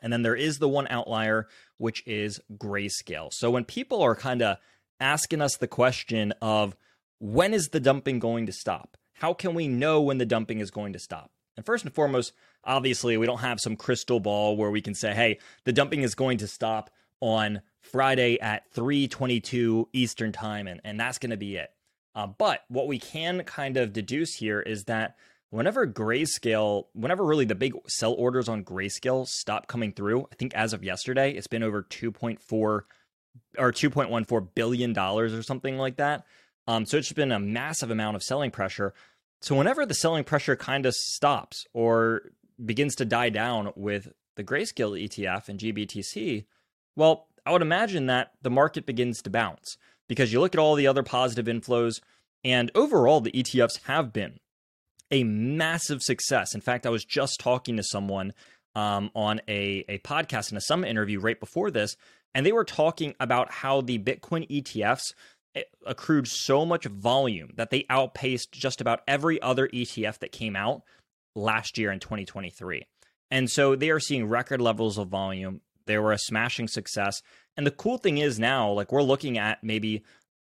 And 0.02 0.12
then 0.12 0.22
there 0.22 0.36
is 0.36 0.58
the 0.58 0.68
one 0.68 0.86
outlier, 0.88 1.48
which 1.78 2.02
is 2.06 2.40
grayscale. 2.56 3.32
So 3.32 3.50
when 3.50 3.64
people 3.64 4.02
are 4.02 4.14
kind 4.14 4.42
of 4.42 4.58
asking 5.00 5.40
us 5.40 5.56
the 5.56 5.68
question 5.68 6.32
of 6.40 6.76
when 7.18 7.54
is 7.54 7.68
the 7.68 7.80
dumping 7.80 8.18
going 8.18 8.46
to 8.46 8.52
stop? 8.52 8.96
How 9.14 9.34
can 9.34 9.54
we 9.54 9.68
know 9.68 10.00
when 10.00 10.18
the 10.18 10.26
dumping 10.26 10.60
is 10.60 10.70
going 10.70 10.92
to 10.92 10.98
stop? 10.98 11.30
And 11.56 11.66
first 11.66 11.84
and 11.84 11.92
foremost, 11.92 12.32
obviously, 12.64 13.16
we 13.16 13.26
don't 13.26 13.40
have 13.40 13.60
some 13.60 13.76
crystal 13.76 14.20
ball 14.20 14.56
where 14.56 14.70
we 14.70 14.80
can 14.80 14.94
say, 14.94 15.12
hey, 15.12 15.38
the 15.64 15.72
dumping 15.72 16.02
is 16.02 16.14
going 16.14 16.38
to 16.38 16.46
stop 16.46 16.90
on 17.20 17.60
Friday 17.80 18.40
at 18.40 18.72
3:22 18.72 19.86
Eastern 19.92 20.32
time, 20.32 20.66
and, 20.66 20.80
and 20.84 20.98
that's 20.98 21.18
going 21.18 21.30
to 21.30 21.36
be 21.36 21.56
it. 21.56 21.70
Uh, 22.14 22.26
but 22.26 22.64
what 22.68 22.86
we 22.86 22.98
can 22.98 23.44
kind 23.44 23.76
of 23.76 23.92
deduce 23.92 24.34
here 24.34 24.60
is 24.60 24.84
that 24.84 25.16
whenever 25.50 25.86
grayscale, 25.86 26.86
whenever 26.92 27.24
really 27.24 27.44
the 27.44 27.54
big 27.54 27.74
sell 27.86 28.12
orders 28.14 28.48
on 28.48 28.64
grayscale 28.64 29.26
stop 29.26 29.66
coming 29.66 29.92
through, 29.92 30.26
I 30.32 30.34
think 30.36 30.54
as 30.54 30.72
of 30.72 30.82
yesterday, 30.82 31.32
it's 31.32 31.46
been 31.46 31.62
over 31.62 31.82
2.4 31.82 32.40
or 32.50 32.84
2.14 33.58 34.48
billion 34.54 34.92
dollars 34.92 35.34
or 35.34 35.42
something 35.42 35.76
like 35.76 35.96
that. 35.96 36.24
Um, 36.66 36.86
so 36.86 36.96
it's 36.96 37.12
been 37.12 37.32
a 37.32 37.40
massive 37.40 37.90
amount 37.90 38.16
of 38.16 38.22
selling 38.22 38.50
pressure. 38.50 38.94
So 39.40 39.56
whenever 39.56 39.84
the 39.84 39.94
selling 39.94 40.24
pressure 40.24 40.56
kind 40.56 40.86
of 40.86 40.94
stops 40.94 41.66
or 41.72 42.22
begins 42.64 42.94
to 42.96 43.04
die 43.04 43.30
down 43.30 43.72
with 43.74 44.12
the 44.36 44.44
grayscale 44.44 45.00
ETF 45.02 45.48
and 45.48 45.58
GBTC, 45.58 46.44
well, 46.94 47.26
I 47.46 47.52
would 47.52 47.62
imagine 47.62 48.06
that 48.06 48.32
the 48.42 48.50
market 48.50 48.86
begins 48.86 49.22
to 49.22 49.30
bounce 49.30 49.78
because 50.08 50.32
you 50.32 50.40
look 50.40 50.54
at 50.54 50.58
all 50.58 50.74
the 50.74 50.86
other 50.86 51.02
positive 51.02 51.46
inflows, 51.46 52.00
and 52.44 52.70
overall 52.74 53.20
the 53.20 53.32
ETFs 53.32 53.84
have 53.84 54.12
been 54.12 54.38
a 55.10 55.24
massive 55.24 56.02
success. 56.02 56.54
In 56.54 56.60
fact, 56.60 56.86
I 56.86 56.90
was 56.90 57.04
just 57.04 57.40
talking 57.40 57.76
to 57.76 57.82
someone 57.82 58.32
um, 58.74 59.10
on 59.14 59.40
a, 59.48 59.84
a 59.88 59.98
podcast 59.98 60.50
in 60.50 60.56
a 60.56 60.60
summit 60.60 60.88
interview 60.88 61.20
right 61.20 61.38
before 61.38 61.70
this, 61.70 61.96
and 62.34 62.46
they 62.46 62.52
were 62.52 62.64
talking 62.64 63.14
about 63.18 63.50
how 63.50 63.80
the 63.80 63.98
Bitcoin 63.98 64.48
ETFs 64.48 65.14
eh, 65.54 65.62
accrued 65.84 66.28
so 66.28 66.64
much 66.64 66.84
volume 66.84 67.50
that 67.56 67.70
they 67.70 67.86
outpaced 67.90 68.52
just 68.52 68.80
about 68.80 69.00
every 69.08 69.42
other 69.42 69.68
ETF 69.68 70.18
that 70.20 70.32
came 70.32 70.54
out 70.54 70.82
last 71.34 71.78
year 71.78 71.90
in 71.90 71.98
2023. 71.98 72.86
And 73.30 73.50
so 73.50 73.76
they 73.76 73.90
are 73.90 74.00
seeing 74.00 74.26
record 74.26 74.60
levels 74.60 74.98
of 74.98 75.08
volume. 75.08 75.60
They 75.86 75.98
were 75.98 76.12
a 76.12 76.18
smashing 76.18 76.68
success. 76.68 77.22
And 77.56 77.66
the 77.66 77.70
cool 77.72 77.98
thing 77.98 78.18
is 78.18 78.38
now, 78.38 78.70
like 78.70 78.92
we're 78.92 79.02
looking 79.02 79.38
at 79.38 79.62
maybe 79.62 80.02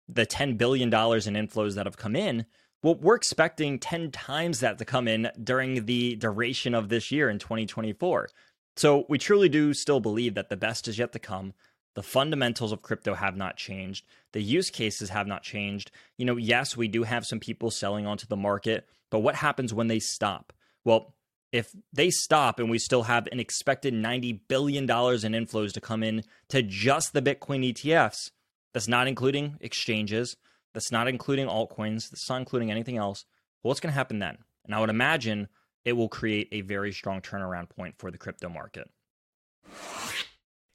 the 0.07 0.25
$10 0.25 0.57
billion 0.57 0.89
in 0.89 0.91
inflows 0.93 1.75
that 1.75 1.85
have 1.85 1.97
come 1.97 2.15
in 2.15 2.45
well, 2.85 2.93
we're 3.01 3.15
expecting 3.15 3.79
10 3.79 4.11
times 4.11 4.59
that 4.59 4.77
to 4.77 4.85
come 4.85 5.07
in 5.07 5.31
during 5.43 5.87
the 5.87 6.15
duration 6.17 6.75
of 6.75 6.87
this 6.87 7.09
year 7.11 7.31
in 7.31 7.39
2024. 7.39 8.29
So 8.77 9.07
we 9.09 9.17
truly 9.17 9.49
do 9.49 9.73
still 9.73 9.99
believe 9.99 10.35
that 10.35 10.49
the 10.49 10.55
best 10.55 10.87
is 10.87 10.99
yet 10.99 11.11
to 11.13 11.17
come. 11.17 11.55
The 11.95 12.03
fundamentals 12.03 12.71
of 12.71 12.83
crypto 12.83 13.15
have 13.15 13.35
not 13.35 13.57
changed. 13.57 14.05
The 14.33 14.41
use 14.43 14.69
cases 14.69 15.09
have 15.09 15.25
not 15.25 15.41
changed. 15.41 15.89
You 16.19 16.25
know, 16.25 16.37
yes, 16.37 16.77
we 16.77 16.87
do 16.87 17.01
have 17.01 17.25
some 17.25 17.39
people 17.39 17.71
selling 17.71 18.05
onto 18.05 18.27
the 18.27 18.35
market, 18.35 18.87
but 19.09 19.21
what 19.21 19.33
happens 19.33 19.73
when 19.73 19.87
they 19.87 19.97
stop? 19.97 20.53
Well, 20.83 21.15
if 21.51 21.71
they 21.91 22.11
stop 22.11 22.59
and 22.59 22.69
we 22.69 22.77
still 22.77 23.01
have 23.01 23.27
an 23.31 23.39
expected 23.39 23.95
$90 23.95 24.41
billion 24.47 24.83
in 24.83 24.87
inflows 24.87 25.73
to 25.73 25.81
come 25.81 26.03
in 26.03 26.23
to 26.49 26.61
just 26.61 27.13
the 27.13 27.21
Bitcoin 27.23 27.67
ETFs, 27.73 28.29
that's 28.75 28.87
not 28.87 29.07
including 29.07 29.57
exchanges, 29.59 30.35
that's 30.75 30.91
not 30.91 31.07
including 31.07 31.47
altcoins. 31.47 32.09
That's 32.11 32.29
not 32.29 32.37
including 32.37 32.69
anything 32.69 32.97
else. 32.97 33.25
what's 33.63 33.79
going 33.79 33.91
to 33.91 33.97
happen 33.97 34.19
then? 34.19 34.37
And 34.65 34.75
I 34.75 34.79
would 34.79 34.91
imagine 34.91 35.47
it 35.85 35.93
will 35.93 36.09
create 36.09 36.49
a 36.51 36.61
very 36.61 36.91
strong 36.91 37.21
turnaround 37.21 37.69
point 37.69 37.95
for 37.97 38.11
the 38.11 38.17
crypto 38.17 38.49
market. 38.49 38.89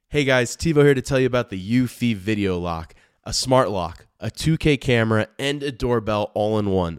Hey 0.09 0.25
guys, 0.25 0.57
Tivo 0.57 0.83
here 0.83 0.95
to 0.95 1.03
tell 1.03 1.21
you 1.21 1.27
about 1.27 1.51
the 1.51 1.73
Eufy 1.73 2.17
Video 2.17 2.59
Lock, 2.59 2.95
a 3.23 3.33
smart 3.33 3.71
lock, 3.71 4.07
a 4.19 4.29
2K 4.29 4.81
camera, 4.81 5.29
and 5.39 5.63
a 5.63 5.71
doorbell 5.71 6.33
all 6.35 6.59
in 6.59 6.71
one. 6.71 6.99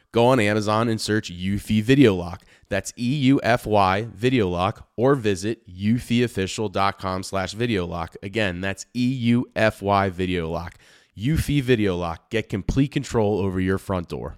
go 0.11 0.27
on 0.27 0.39
Amazon 0.39 0.89
and 0.89 0.99
search 0.99 1.31
Eufy 1.31 1.81
Video 1.81 2.15
Lock. 2.15 2.43
That's 2.69 2.93
E 2.97 3.15
U 3.15 3.39
F 3.43 3.65
Y 3.65 4.07
Video 4.13 4.47
Lock, 4.47 4.87
or 4.95 5.15
visit 5.15 5.67
eufyofficial.com 5.67 7.23
slash 7.23 7.53
video 7.53 7.85
lock. 7.85 8.15
Again, 8.23 8.61
that's 8.61 8.85
E 8.95 9.05
U 9.05 9.45
F 9.55 9.81
Y 9.81 10.09
Video 10.09 10.49
Lock. 10.49 10.75
Eufy 11.17 11.61
Video 11.61 11.97
Lock. 11.97 12.29
Get 12.29 12.47
complete 12.47 12.91
control 12.91 13.39
over 13.39 13.59
your 13.59 13.77
front 13.77 14.07
door. 14.07 14.37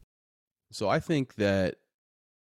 So 0.71 0.89
I 0.89 0.99
think 0.99 1.35
that 1.35 1.75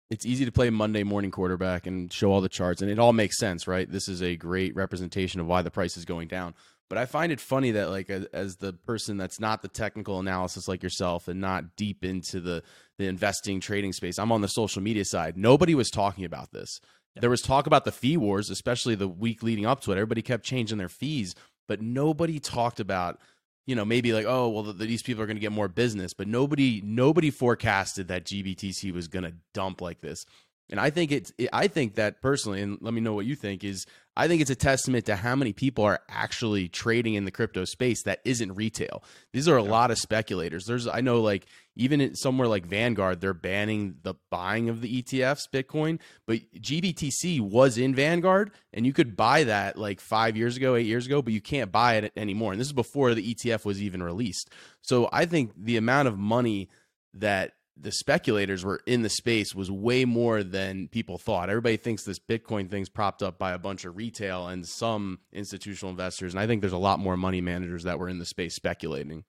it's 0.09 0.25
easy 0.25 0.45
to 0.45 0.51
play 0.51 0.69
Monday 0.69 1.03
morning 1.03 1.31
quarterback 1.31 1.87
and 1.87 2.11
show 2.11 2.31
all 2.31 2.41
the 2.41 2.49
charts, 2.49 2.81
and 2.81 2.91
it 2.91 2.99
all 2.99 3.13
makes 3.13 3.37
sense, 3.37 3.67
right? 3.67 3.89
This 3.89 4.07
is 4.07 4.21
a 4.21 4.35
great 4.35 4.75
representation 4.75 5.39
of 5.39 5.47
why 5.47 5.61
the 5.61 5.71
price 5.71 5.97
is 5.97 6.05
going 6.05 6.27
down. 6.27 6.53
But 6.89 6.97
I 6.97 7.05
find 7.05 7.31
it 7.31 7.39
funny 7.39 7.71
that, 7.71 7.89
like, 7.89 8.09
as, 8.09 8.57
the 8.57 8.73
person 8.73 9.17
that's 9.17 9.39
not 9.39 9.61
the 9.61 9.67
technical 9.67 10.19
analysis 10.19 10.67
like 10.67 10.83
yourself 10.83 11.27
and 11.27 11.41
not 11.41 11.75
deep 11.75 12.03
into 12.03 12.39
the 12.39 12.63
the 12.99 13.07
investing 13.07 13.59
trading 13.59 13.93
space, 13.93 14.19
I'm 14.19 14.31
on 14.31 14.41
the 14.41 14.47
social 14.47 14.81
media 14.81 15.03
side. 15.03 15.35
Nobody 15.35 15.73
was 15.73 15.89
talking 15.89 16.25
about 16.25 16.51
this. 16.51 16.79
Yeah. 17.15 17.21
There 17.21 17.29
was 17.31 17.41
talk 17.41 17.65
about 17.65 17.85
the 17.85 17.91
fee 17.91 18.17
wars, 18.17 18.51
especially 18.51 18.93
the 18.93 19.07
week 19.07 19.41
leading 19.41 19.65
up 19.65 19.81
to 19.81 19.91
it. 19.91 19.95
Everybody 19.95 20.21
kept 20.21 20.43
changing 20.43 20.77
their 20.77 20.89
fees, 20.89 21.33
but 21.67 21.81
nobody 21.81 22.39
talked 22.39 22.79
about 22.79 23.19
you 23.65 23.75
know 23.75 23.85
maybe 23.85 24.13
like 24.13 24.25
oh 24.25 24.49
well 24.49 24.63
the, 24.63 24.73
these 24.73 25.01
people 25.01 25.23
are 25.23 25.25
going 25.25 25.37
to 25.37 25.41
get 25.41 25.51
more 25.51 25.67
business 25.67 26.13
but 26.13 26.27
nobody 26.27 26.81
nobody 26.83 27.29
forecasted 27.29 28.07
that 28.07 28.25
gbtc 28.25 28.91
was 28.93 29.07
going 29.07 29.23
to 29.23 29.33
dump 29.53 29.81
like 29.81 30.01
this 30.01 30.25
and 30.69 30.79
i 30.79 30.89
think 30.89 31.11
it's 31.11 31.31
i 31.51 31.67
think 31.67 31.95
that 31.95 32.21
personally 32.21 32.61
and 32.61 32.77
let 32.81 32.93
me 32.93 33.01
know 33.01 33.13
what 33.13 33.25
you 33.25 33.35
think 33.35 33.63
is 33.63 33.85
i 34.15 34.27
think 34.27 34.41
it's 34.41 34.49
a 34.49 34.55
testament 34.55 35.05
to 35.05 35.15
how 35.15 35.35
many 35.35 35.53
people 35.53 35.83
are 35.83 35.99
actually 36.09 36.67
trading 36.67 37.13
in 37.13 37.25
the 37.25 37.31
crypto 37.31 37.65
space 37.65 38.03
that 38.03 38.19
isn't 38.25 38.53
retail 38.53 39.03
these 39.31 39.47
are 39.47 39.57
a 39.57 39.63
yeah. 39.63 39.71
lot 39.71 39.91
of 39.91 39.97
speculators 39.97 40.65
there's 40.65 40.87
i 40.87 41.01
know 41.01 41.21
like 41.21 41.45
even 41.75 42.15
somewhere 42.15 42.47
like 42.47 42.65
Vanguard, 42.65 43.19
they're 43.19 43.33
banning 43.33 43.95
the 44.03 44.13
buying 44.29 44.69
of 44.69 44.81
the 44.81 45.01
ETFs, 45.01 45.49
Bitcoin. 45.49 45.99
But 46.27 46.39
GBTC 46.55 47.39
was 47.41 47.77
in 47.77 47.95
Vanguard, 47.95 48.51
and 48.73 48.85
you 48.85 48.93
could 48.93 49.15
buy 49.15 49.43
that 49.45 49.77
like 49.77 49.99
five 49.99 50.37
years 50.37 50.55
ago, 50.55 50.75
eight 50.75 50.85
years 50.85 51.07
ago, 51.07 51.21
but 51.21 51.33
you 51.33 51.41
can't 51.41 51.71
buy 51.71 51.95
it 51.95 52.13
anymore. 52.15 52.51
And 52.51 52.61
this 52.61 52.67
is 52.67 52.73
before 52.73 53.13
the 53.13 53.33
ETF 53.33 53.65
was 53.65 53.81
even 53.81 54.03
released. 54.03 54.49
So 54.81 55.09
I 55.11 55.25
think 55.25 55.51
the 55.57 55.77
amount 55.77 56.07
of 56.07 56.17
money 56.17 56.69
that 57.15 57.53
the 57.75 57.91
speculators 57.91 58.63
were 58.63 58.81
in 58.85 59.01
the 59.01 59.09
space 59.09 59.55
was 59.55 59.71
way 59.71 60.05
more 60.05 60.43
than 60.43 60.87
people 60.87 61.17
thought. 61.17 61.49
Everybody 61.49 61.77
thinks 61.77 62.03
this 62.03 62.19
Bitcoin 62.19 62.69
thing's 62.69 62.89
propped 62.89 63.23
up 63.23 63.39
by 63.39 63.51
a 63.51 63.59
bunch 63.59 63.85
of 63.85 63.97
retail 63.97 64.47
and 64.47 64.67
some 64.67 65.19
institutional 65.31 65.91
investors. 65.91 66.33
And 66.33 66.39
I 66.39 66.47
think 66.47 66.61
there's 66.61 66.73
a 66.73 66.77
lot 66.77 66.99
more 66.99 67.17
money 67.17 67.41
managers 67.41 67.83
that 67.83 67.99
were 67.99 68.09
in 68.09 68.19
the 68.19 68.25
space 68.25 68.55
speculating. 68.55 69.23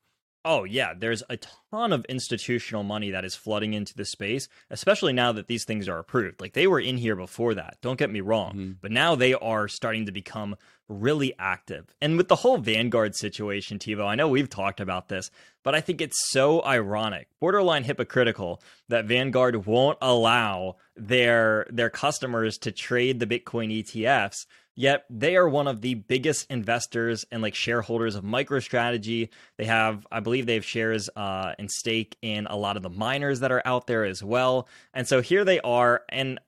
Oh, 0.44 0.64
yeah. 0.64 0.92
There's 0.96 1.22
a 1.30 1.38
ton 1.70 1.92
of 1.92 2.04
institutional 2.06 2.82
money 2.82 3.10
that 3.10 3.24
is 3.24 3.34
flooding 3.34 3.72
into 3.72 3.94
the 3.94 4.04
space, 4.04 4.48
especially 4.70 5.12
now 5.12 5.32
that 5.32 5.46
these 5.46 5.64
things 5.64 5.88
are 5.88 5.98
approved. 5.98 6.40
Like 6.40 6.52
they 6.52 6.66
were 6.66 6.80
in 6.80 6.98
here 6.98 7.16
before 7.16 7.54
that, 7.54 7.78
don't 7.80 7.98
get 7.98 8.10
me 8.10 8.20
wrong, 8.20 8.52
mm-hmm. 8.52 8.72
but 8.80 8.92
now 8.92 9.14
they 9.14 9.34
are 9.34 9.68
starting 9.68 10.06
to 10.06 10.12
become 10.12 10.56
really 10.88 11.34
active. 11.38 11.94
And 12.00 12.16
with 12.16 12.28
the 12.28 12.36
whole 12.36 12.58
Vanguard 12.58 13.14
situation, 13.16 13.78
Tevo, 13.78 14.06
I 14.06 14.14
know 14.14 14.28
we've 14.28 14.50
talked 14.50 14.80
about 14.80 15.08
this, 15.08 15.30
but 15.62 15.74
I 15.74 15.80
think 15.80 16.00
it's 16.00 16.30
so 16.30 16.62
ironic, 16.64 17.28
borderline 17.40 17.84
hypocritical, 17.84 18.62
that 18.88 19.06
Vanguard 19.06 19.64
won't 19.66 19.98
allow 20.02 20.76
their 20.94 21.66
their 21.70 21.90
customers 21.90 22.58
to 22.58 22.70
trade 22.70 23.18
the 23.18 23.26
Bitcoin 23.26 23.82
ETFs 23.82 24.44
Yet 24.76 25.04
they 25.08 25.36
are 25.36 25.48
one 25.48 25.68
of 25.68 25.82
the 25.82 25.94
biggest 25.94 26.50
investors 26.50 27.24
and 27.30 27.42
like 27.42 27.54
shareholders 27.54 28.16
of 28.16 28.24
MicroStrategy. 28.24 29.28
They 29.56 29.64
have, 29.66 30.06
I 30.10 30.20
believe, 30.20 30.46
they 30.46 30.54
have 30.54 30.64
shares 30.64 31.08
uh, 31.14 31.54
and 31.58 31.70
stake 31.70 32.16
in 32.22 32.46
a 32.46 32.56
lot 32.56 32.76
of 32.76 32.82
the 32.82 32.90
miners 32.90 33.40
that 33.40 33.52
are 33.52 33.62
out 33.64 33.86
there 33.86 34.04
as 34.04 34.22
well. 34.22 34.68
And 34.92 35.06
so 35.06 35.20
here 35.20 35.44
they 35.44 35.60
are, 35.60 36.02
and 36.08 36.40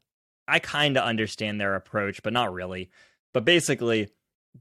I 0.49 0.59
kind 0.59 0.97
of 0.97 1.05
understand 1.05 1.61
their 1.61 1.77
approach, 1.77 2.23
but 2.23 2.33
not 2.33 2.53
really. 2.53 2.91
But 3.33 3.45
basically, 3.45 4.09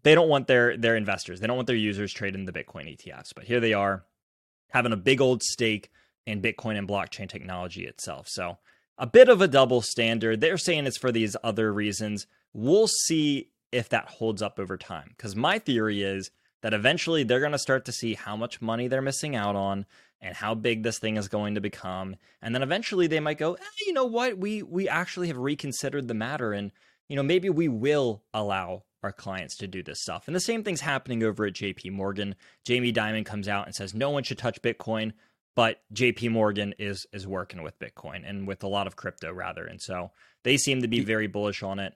they 0.04 0.14
don't 0.14 0.30
want 0.30 0.48
their 0.48 0.78
their 0.78 0.96
investors, 0.96 1.40
they 1.40 1.48
don't 1.48 1.56
want 1.56 1.68
their 1.68 1.76
users 1.76 2.14
trading 2.14 2.46
the 2.46 2.52
Bitcoin 2.52 2.96
ETFs. 2.96 3.34
But 3.36 3.46
here 3.46 3.60
they 3.60 3.74
are, 3.74 4.06
having 4.70 4.92
a 4.92 4.98
big 4.98 5.22
old 5.22 5.42
stake 5.42 5.90
in 6.28 6.42
Bitcoin 6.42 6.78
and 6.78 6.88
blockchain 6.88 7.30
technology 7.30 7.86
itself. 7.86 8.28
So 8.28 8.58
a 8.98 9.08
bit 9.08 9.30
of 9.30 9.42
a 9.42 9.48
double 9.48 9.82
standard. 9.82 10.42
They're 10.42 10.58
saying 10.58 10.86
it's 10.86 10.98
for 10.98 11.12
these 11.12 11.36
other 11.44 11.74
reasons. 11.74 12.28
We'll 12.54 12.88
see 12.88 13.50
if 13.72 13.90
that 13.90 14.08
holds 14.08 14.42
up 14.42 14.60
over 14.60 14.78
time. 14.78 15.14
Because 15.16 15.36
my 15.36 15.60
theory 15.60 16.04
is 16.04 16.32
that 16.62 16.74
eventually 16.74 17.24
they're 17.24 17.40
going 17.40 17.52
to 17.52 17.60
start 17.60 17.86
to 17.86 17.92
see 17.92 18.16
how 18.16 18.36
much 18.36 18.62
money 18.62 18.88
they're 18.88 19.02
missing 19.02 19.36
out 19.36 19.56
on 19.56 19.86
and 20.22 20.36
how 20.36 20.56
big 20.56 20.84
this 20.84 20.98
thing 20.98 21.18
is 21.18 21.28
going 21.28 21.56
to 21.56 21.62
become. 21.62 22.16
And 22.42 22.56
then 22.56 22.64
eventually 22.64 23.08
they 23.08 23.20
might 23.20 23.38
go, 23.38 23.54
eh, 23.54 23.64
you 23.86 23.94
know 23.94 24.06
what? 24.06 24.38
We 24.38 24.64
we 24.64 24.90
actually 24.90 25.28
have 25.28 25.38
reconsidered 25.38 26.08
the 26.08 26.14
matter 26.14 26.54
and 26.54 26.72
you 27.08 27.16
know, 27.16 27.24
maybe 27.24 27.50
we 27.50 27.68
will 27.68 28.24
allow 28.34 28.84
our 29.04 29.12
clients 29.12 29.56
to 29.58 29.68
do 29.68 29.84
this 29.84 30.02
stuff. 30.02 30.24
And 30.26 30.36
the 30.36 30.40
same 30.40 30.64
thing's 30.64 30.82
happening 30.82 31.22
over 31.22 31.46
at 31.46 31.54
JP 31.54 31.92
Morgan. 31.92 32.34
Jamie 32.66 32.92
Dimon 32.92 33.26
comes 33.26 33.48
out 33.48 33.68
and 33.68 33.76
says 33.76 33.94
no 33.94 34.10
one 34.10 34.24
should 34.24 34.40
touch 34.40 34.62
Bitcoin, 34.64 35.14
but 35.56 35.82
JP 35.94 36.32
Morgan 36.32 36.74
is 36.80 37.06
is 37.14 37.28
working 37.28 37.62
with 37.62 37.78
Bitcoin 37.80 38.28
and 38.28 38.48
with 38.48 38.64
a 38.64 38.68
lot 38.68 38.88
of 38.88 38.96
crypto 38.96 39.32
rather. 39.32 39.66
And 39.66 39.80
so 39.80 40.12
they 40.44 40.58
seem 40.58 40.82
to 40.82 40.88
be 40.88 41.02
very 41.02 41.28
bullish 41.28 41.62
on 41.62 41.78
it. 41.80 41.94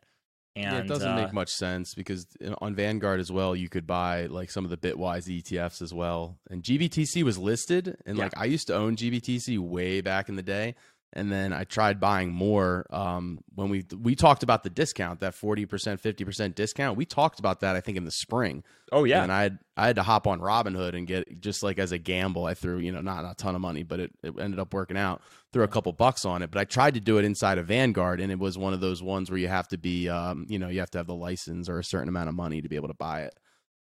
And 0.56 0.66
yeah, 0.66 0.80
it 0.80 0.88
doesn't 0.88 1.08
uh, 1.12 1.16
make 1.16 1.32
much 1.34 1.50
sense 1.50 1.94
because 1.94 2.26
on 2.60 2.76
Vanguard 2.76 3.20
as 3.20 3.32
well, 3.32 3.56
you 3.56 3.70
could 3.70 3.88
buy 3.88 4.26
like 4.26 4.50
some 4.52 4.66
of 4.66 4.72
the 4.72 4.78
Bitwise 4.78 5.28
ETFs 5.28 5.82
as 5.82 5.94
well. 5.94 6.38
And 6.50 6.64
GBTC 6.64 7.24
was 7.24 7.38
listed, 7.38 7.98
and 8.06 8.18
Yeah. 8.18 8.24
like 8.26 8.34
I 8.38 8.46
used 8.46 8.68
to 8.68 8.76
own 8.76 8.96
GBTC 8.96 9.58
way 9.60 10.02
back 10.02 10.28
in 10.28 10.36
the 10.36 10.44
day, 10.44 10.76
and 11.14 11.32
then 11.32 11.54
I 11.54 11.64
tried 11.64 12.00
buying 12.00 12.32
more 12.32 12.86
um, 12.92 13.40
when 13.56 13.70
we 13.70 13.86
we 14.00 14.16
talked 14.16 14.44
about 14.44 14.64
the 14.64 14.70
discount, 14.70 15.22
that 15.22 15.34
forty 15.34 15.66
percent, 15.66 16.00
fifty 16.00 16.24
percent 16.24 16.56
discount. 16.56 16.98
We 16.98 17.06
talked 17.06 17.40
about 17.40 17.62
that 17.62 17.76
I 17.76 17.82
think 17.82 17.98
in 17.98 18.06
the 18.06 18.12
spring. 18.12 18.64
Oh 18.92 19.06
yeah. 19.06 19.24
and 19.24 19.32
I 19.32 19.42
had 19.44 19.60
I 19.76 19.88
had 19.88 19.96
to 19.96 20.04
hop 20.04 20.28
on 20.28 20.40
Robinhood 20.40 20.96
and 20.96 21.08
get 21.08 21.42
just 21.42 21.64
like 21.64 21.80
as 21.80 21.92
a 21.92 21.98
gamble. 21.98 22.46
I 22.46 22.54
threw 22.54 22.78
you 22.78 22.92
know 22.92 23.02
not, 23.02 23.24
not 23.24 23.32
a 23.32 23.36
ton 23.36 23.56
of 23.56 23.62
money, 23.62 23.84
but 23.84 24.00
it, 24.00 24.12
it 24.24 24.34
ended 24.40 24.60
up 24.60 24.74
working 24.74 24.98
out. 24.98 25.22
Threw 25.52 25.64
a 25.64 25.68
couple 25.68 25.92
bucks 25.94 26.26
on 26.26 26.44
it, 26.44 26.52
but 26.52 26.60
I 26.60 26.66
tried 26.66 26.94
to 26.94 27.00
do 27.00 27.18
it 27.18 27.26
inside 27.26 27.58
of 27.58 27.66
Vanguard, 27.66 28.22
and 28.22 28.32
it 28.32 28.38
was 28.38 28.58
one 28.58 28.74
of 28.74 28.82
those 28.82 29.02
ones 29.02 29.32
where 29.32 29.40
you 29.40 29.48
have 29.48 29.68
to 29.70 29.78
be 29.78 30.10
um, 30.10 30.46
you 30.48 30.60
know 30.60 30.70
you 30.70 30.80
have 30.80 30.92
to 30.92 31.00
have 31.00 31.08
the 31.08 31.16
license 31.16 31.70
or 31.70 31.80
a 31.80 31.84
certain 31.84 32.10
amount 32.10 32.30
of 32.30 32.36
money 32.36 32.62
to 32.62 32.70
be 32.70 32.76
able 32.76 32.90
to 32.90 32.94
buy 32.94 33.22
it. 33.22 33.34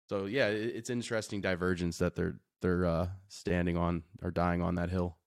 So 0.09 0.25
yeah, 0.25 0.47
it, 0.47 0.75
it's 0.75 0.89
interesting 0.89 1.39
divergence 1.39 1.99
that 1.99 2.15
they're 2.15 2.35
they're 2.61 2.85
uh, 2.85 3.07
standing 3.29 3.77
on 3.77 4.03
or 4.21 4.31
dying 4.31 4.61
on 4.61 4.75
that 4.75 4.89
hill. 4.89 5.17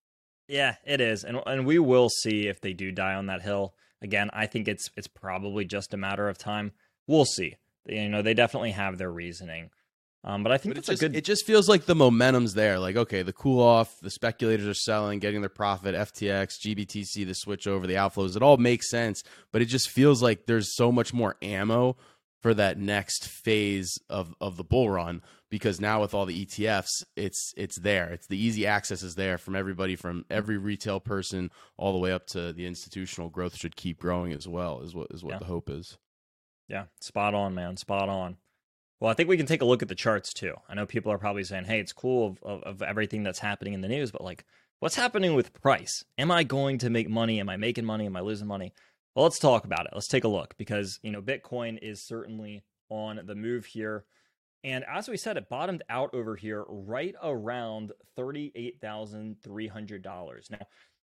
Yeah, 0.48 0.76
it 0.84 1.00
is, 1.00 1.24
and 1.24 1.40
and 1.46 1.66
we 1.66 1.78
will 1.78 2.08
see 2.08 2.46
if 2.46 2.60
they 2.60 2.72
do 2.72 2.92
die 2.92 3.14
on 3.14 3.26
that 3.26 3.42
hill. 3.42 3.74
Again, 4.02 4.30
I 4.32 4.46
think 4.46 4.68
it's 4.68 4.90
it's 4.96 5.08
probably 5.08 5.64
just 5.64 5.92
a 5.94 5.96
matter 5.96 6.28
of 6.28 6.38
time. 6.38 6.72
We'll 7.06 7.24
see. 7.24 7.56
You 7.86 8.08
know, 8.08 8.22
they 8.22 8.34
definitely 8.34 8.72
have 8.72 8.98
their 8.98 9.10
reasoning, 9.10 9.70
um, 10.24 10.42
but 10.42 10.50
I 10.52 10.58
think 10.58 10.74
But 10.74 10.78
it 10.78 10.86
that's 10.86 11.00
just, 11.00 11.02
a 11.02 11.08
good. 11.08 11.16
it 11.16 11.24
just 11.24 11.46
feels 11.46 11.68
like 11.68 11.86
the 11.86 11.94
momentum's 11.94 12.54
there. 12.54 12.78
Like, 12.78 12.96
okay, 12.96 13.22
the 13.22 13.32
cool 13.32 13.62
off, 13.62 13.98
the 14.00 14.10
speculators 14.10 14.66
are 14.66 14.74
selling, 14.74 15.18
getting 15.20 15.40
their 15.40 15.48
profit, 15.48 15.94
FTX, 15.94 16.58
GBTC, 16.64 17.24
the 17.26 17.34
switch 17.34 17.66
over, 17.66 17.86
the 17.86 17.94
outflows, 17.94 18.34
it 18.36 18.42
all 18.42 18.56
makes 18.56 18.90
sense. 18.90 19.22
But 19.52 19.62
it 19.62 19.66
just 19.66 19.88
feels 19.88 20.22
like 20.22 20.46
there's 20.46 20.74
so 20.76 20.90
much 20.90 21.12
more 21.14 21.36
ammo 21.42 21.96
for 22.40 22.54
that 22.54 22.78
next 22.78 23.26
phase 23.28 23.98
of, 24.10 24.34
of 24.40 24.56
the 24.56 24.64
bull 24.64 24.90
run 24.90 25.22
because 25.50 25.80
now 25.80 26.00
with 26.00 26.12
all 26.14 26.26
the 26.26 26.44
ETFs, 26.44 27.04
it's 27.16 27.54
it's 27.56 27.76
there. 27.76 28.10
It's 28.12 28.26
the 28.26 28.38
easy 28.38 28.66
access 28.66 29.02
is 29.02 29.14
there 29.14 29.38
from 29.38 29.54
everybody 29.56 29.96
from 29.96 30.24
every 30.30 30.58
retail 30.58 31.00
person 31.00 31.50
all 31.76 31.92
the 31.92 31.98
way 31.98 32.12
up 32.12 32.26
to 32.28 32.52
the 32.52 32.66
institutional 32.66 33.28
growth 33.28 33.56
should 33.56 33.76
keep 33.76 33.98
growing 33.98 34.32
as 34.32 34.46
well, 34.48 34.80
is 34.80 34.94
what 34.94 35.08
is 35.10 35.22
what 35.22 35.32
Yeah. 35.34 35.38
the 35.38 35.44
hope 35.46 35.70
is. 35.70 35.98
Yeah, 36.68 36.86
spot 37.00 37.34
on, 37.34 37.54
man. 37.54 37.76
Spot 37.76 38.08
on. 38.08 38.38
Well, 38.98 39.10
I 39.10 39.14
think 39.14 39.28
we 39.28 39.36
can 39.36 39.46
take 39.46 39.62
a 39.62 39.66
look 39.66 39.82
at 39.82 39.88
the 39.88 39.94
charts 39.94 40.32
too. 40.32 40.54
I 40.68 40.74
know 40.74 40.86
people 40.86 41.12
are 41.12 41.18
probably 41.18 41.44
saying, 41.44 41.64
"Hey, 41.66 41.80
it's 41.80 41.92
cool 41.92 42.26
of, 42.28 42.42
of, 42.42 42.62
of 42.64 42.82
everything 42.82 43.22
that's 43.22 43.38
happening 43.38 43.74
in 43.74 43.82
the 43.82 43.88
news," 43.88 44.10
but 44.10 44.24
like, 44.24 44.44
what's 44.80 44.96
happening 44.96 45.34
with 45.34 45.52
price? 45.52 46.04
Am 46.18 46.30
I 46.30 46.42
going 46.44 46.78
to 46.78 46.90
make 46.90 47.08
money? 47.08 47.38
Am 47.38 47.48
I 47.48 47.56
making 47.56 47.84
money? 47.84 48.06
Am 48.06 48.16
I 48.16 48.20
losing 48.20 48.48
money? 48.48 48.72
Well, 49.14 49.24
let's 49.24 49.38
talk 49.38 49.64
about 49.64 49.86
it. 49.86 49.92
Let's 49.94 50.08
take 50.08 50.24
a 50.24 50.28
look 50.28 50.56
because 50.56 50.98
you 51.02 51.10
know 51.12 51.22
Bitcoin 51.22 51.78
is 51.80 52.02
certainly 52.02 52.64
on 52.88 53.20
the 53.24 53.34
move 53.34 53.66
here, 53.66 54.04
and 54.66 54.84
as 54.84 55.08
we 55.08 55.16
said, 55.16 55.38
it 55.38 55.48
bottomed 55.48 55.82
out 55.88 56.12
over 56.12 56.36
here 56.36 56.64
right 56.68 57.14
around 57.22 57.92
thirty-eight 58.16 58.80
thousand 58.82 59.40
three 59.42 59.68
hundred 59.68 60.02
dollars. 60.02 60.48
Now, 60.50 60.66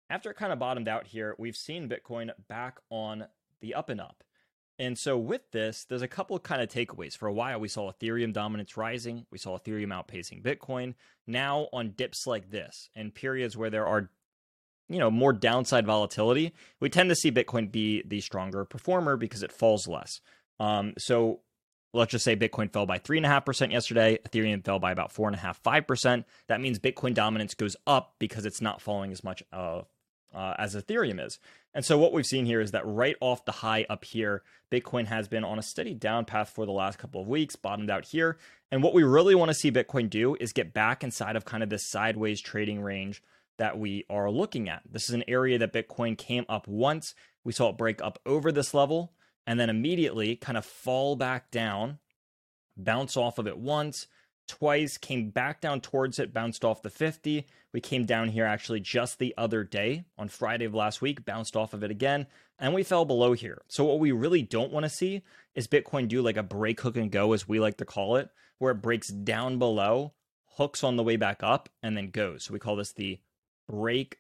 after 0.09 0.31
it 0.31 0.37
kind 0.37 0.53
of 0.53 0.61
bottomed 0.61 0.87
out 0.87 1.09
here, 1.09 1.35
we've 1.39 1.57
seen 1.57 1.89
Bitcoin 1.89 2.31
back 2.47 2.79
on 2.91 3.27
the 3.61 3.75
up 3.75 3.89
and 3.89 4.01
up. 4.01 4.23
And 4.79 4.99
so 4.99 5.17
with 5.17 5.51
this, 5.53 5.87
there's 5.89 6.03
a 6.03 6.09
couple 6.09 6.37
of 6.37 6.43
kind 6.43 6.61
of 6.61 6.69
takeaways. 6.69 7.17
For 7.17 7.27
a 7.27 7.33
while, 7.33 7.59
we 7.59 7.69
saw 7.69 7.91
Ethereum 7.91 8.35
dominance 8.35 8.77
rising. 8.77 9.25
We 9.31 9.39
saw 9.39 9.59
Ethereum 9.59 9.89
outpacing 9.89 10.43
Bitcoin. 10.43 10.93
Now 11.27 11.69
on 11.73 11.95
dips 11.97 12.27
like 12.27 12.51
this 12.51 12.91
and 12.95 13.15
periods 13.15 13.57
where 13.57 13.71
there 13.71 13.87
are, 13.87 14.11
you 14.91 14.99
know, 14.99 15.11
more 15.11 15.33
downside 15.33 15.87
volatility, 15.87 16.53
we 16.79 16.91
tend 16.91 17.09
to 17.09 17.17
see 17.17 17.33
Bitcoin 17.33 17.73
be 17.73 18.03
the 18.07 18.21
stronger 18.21 18.67
performer 18.67 19.17
because 19.17 19.43
it 19.43 19.51
falls 19.51 19.89
less. 19.89 20.21
Um, 20.61 20.93
so 20.99 21.41
let's 21.93 22.13
just 22.13 22.25
say 22.25 22.37
Bitcoin 22.37 22.73
fell 22.73 22.87
by 22.87 22.99
three 22.99 23.17
and 23.17 23.27
a 23.27 23.29
half 23.29 23.45
percent 23.45 23.73
yesterday. 23.73 24.19
Ethereum 24.29 24.65
fell 24.65 24.79
by 24.79 24.93
about 24.93 25.13
four 25.13 25.29
and 25.29 25.37
a 25.37 25.41
half, 25.41 25.59
five 25.59 25.87
percent. 25.87 26.27
That 26.49 26.61
means 26.61 26.79
Bitcoin 26.79 27.15
dominance 27.15 27.55
goes 27.55 27.77
up 27.87 28.15
because 28.19 28.45
it's 28.47 28.61
not 28.61 28.81
falling 28.81 29.13
as 29.13 29.25
much 29.25 29.43
uh, 29.53 29.83
uh, 30.35 30.55
as 30.59 30.75
Ethereum 30.75 31.25
is. 31.25 31.39
And 31.75 31.85
so 31.85 31.99
what 31.99 32.13
we've 32.13 32.27
seen 32.27 32.47
here 32.47 32.61
is 32.61 32.71
that 32.71 32.87
right 32.87 33.17
off 33.21 33.45
the 33.45 33.53
high 33.53 33.85
up 33.91 34.05
here, 34.05 34.43
Bitcoin 34.71 35.07
has 35.07 35.29
been 35.29 35.45
on 35.45 35.59
a 35.59 35.63
steady 35.63 35.95
down 35.95 36.25
path 36.25 36.51
for 36.51 36.65
the 36.65 36.73
last 36.73 36.99
couple 36.99 37.21
of 37.21 37.29
weeks, 37.29 37.57
bottomed 37.57 37.91
out 37.91 38.07
here. 38.07 38.39
And 38.71 38.83
what 38.83 38.95
we 38.95 39.03
really 39.03 39.35
want 39.35 39.51
to 39.51 39.55
see 39.55 39.71
Bitcoin 39.71 40.09
do 40.09 40.37
is 40.41 40.53
get 40.53 40.73
back 40.73 41.05
inside 41.05 41.37
of 41.37 41.45
kind 41.45 41.63
of 41.63 41.69
this 41.69 41.91
sideways 41.91 42.41
trading 42.41 42.81
range 42.81 43.23
that 43.59 43.79
we 43.79 44.05
are 44.11 44.31
looking 44.31 44.69
at. 44.69 44.83
This 44.91 45.09
is 45.09 45.15
an 45.15 45.25
area 45.29 45.59
that 45.59 45.73
Bitcoin 45.73 46.17
came 46.17 46.45
up 46.49 46.67
once. 46.67 47.15
We 47.45 47.53
saw 47.53 47.71
it 47.71 47.79
break 47.79 48.03
up 48.03 48.19
over 48.27 48.51
this 48.53 48.75
level 48.75 49.13
and 49.47 49.59
then 49.61 49.71
immediately 49.71 50.37
kind 50.37 50.59
of 50.59 50.65
fall 50.65 51.17
back 51.17 51.51
down, 51.51 51.99
bounce 52.77 53.17
off 53.17 53.39
of 53.39 53.47
it 53.47 53.59
once, 53.59 54.07
twice, 54.47 54.97
came 54.99 55.31
back 55.31 55.61
down 55.61 55.81
towards 55.81 56.19
it, 56.19 56.33
bounced 56.33 56.65
off 56.65 56.83
the 56.83 56.91
50. 56.91 57.47
We 57.73 57.81
came 57.81 58.05
down 58.05 58.29
here 58.29 58.45
actually 58.45 58.81
just 58.81 59.19
the 59.19 59.35
other 59.37 59.65
day 59.65 60.05
on 60.19 60.29
Friday 60.29 60.65
of 60.65 60.75
last 60.75 61.03
week, 61.03 61.25
bounced 61.25 61.57
off 61.57 61.75
of 61.75 61.83
it 61.83 61.91
again, 61.91 62.27
and 62.59 62.73
we 62.73 62.83
fell 62.83 63.05
below 63.05 63.33
here. 63.33 63.63
So, 63.69 63.85
what 63.85 64.01
we 64.01 64.13
really 64.13 64.43
don't 64.43 64.73
want 64.73 64.85
to 64.85 64.91
see 64.91 65.23
is 65.55 65.69
Bitcoin 65.69 66.09
do 66.09 66.23
like 66.23 66.37
a 66.37 66.43
break, 66.43 66.81
hook, 66.81 66.97
and 66.97 67.11
go, 67.11 67.33
as 67.33 67.47
we 67.47 67.61
like 67.61 67.77
to 67.79 67.85
call 67.85 68.17
it, 68.17 68.31
where 68.59 68.73
it 68.73 68.83
breaks 68.83 69.09
down 69.09 69.59
below, 69.59 70.15
hooks 70.57 70.83
on 70.83 70.97
the 70.97 71.03
way 71.03 71.17
back 71.17 71.43
up, 71.43 71.69
and 71.83 71.97
then 71.97 72.11
goes. 72.11 72.45
So, 72.45 72.53
we 72.53 72.59
call 72.59 72.77
this 72.77 72.93
the 72.93 73.21
break, 73.69 74.19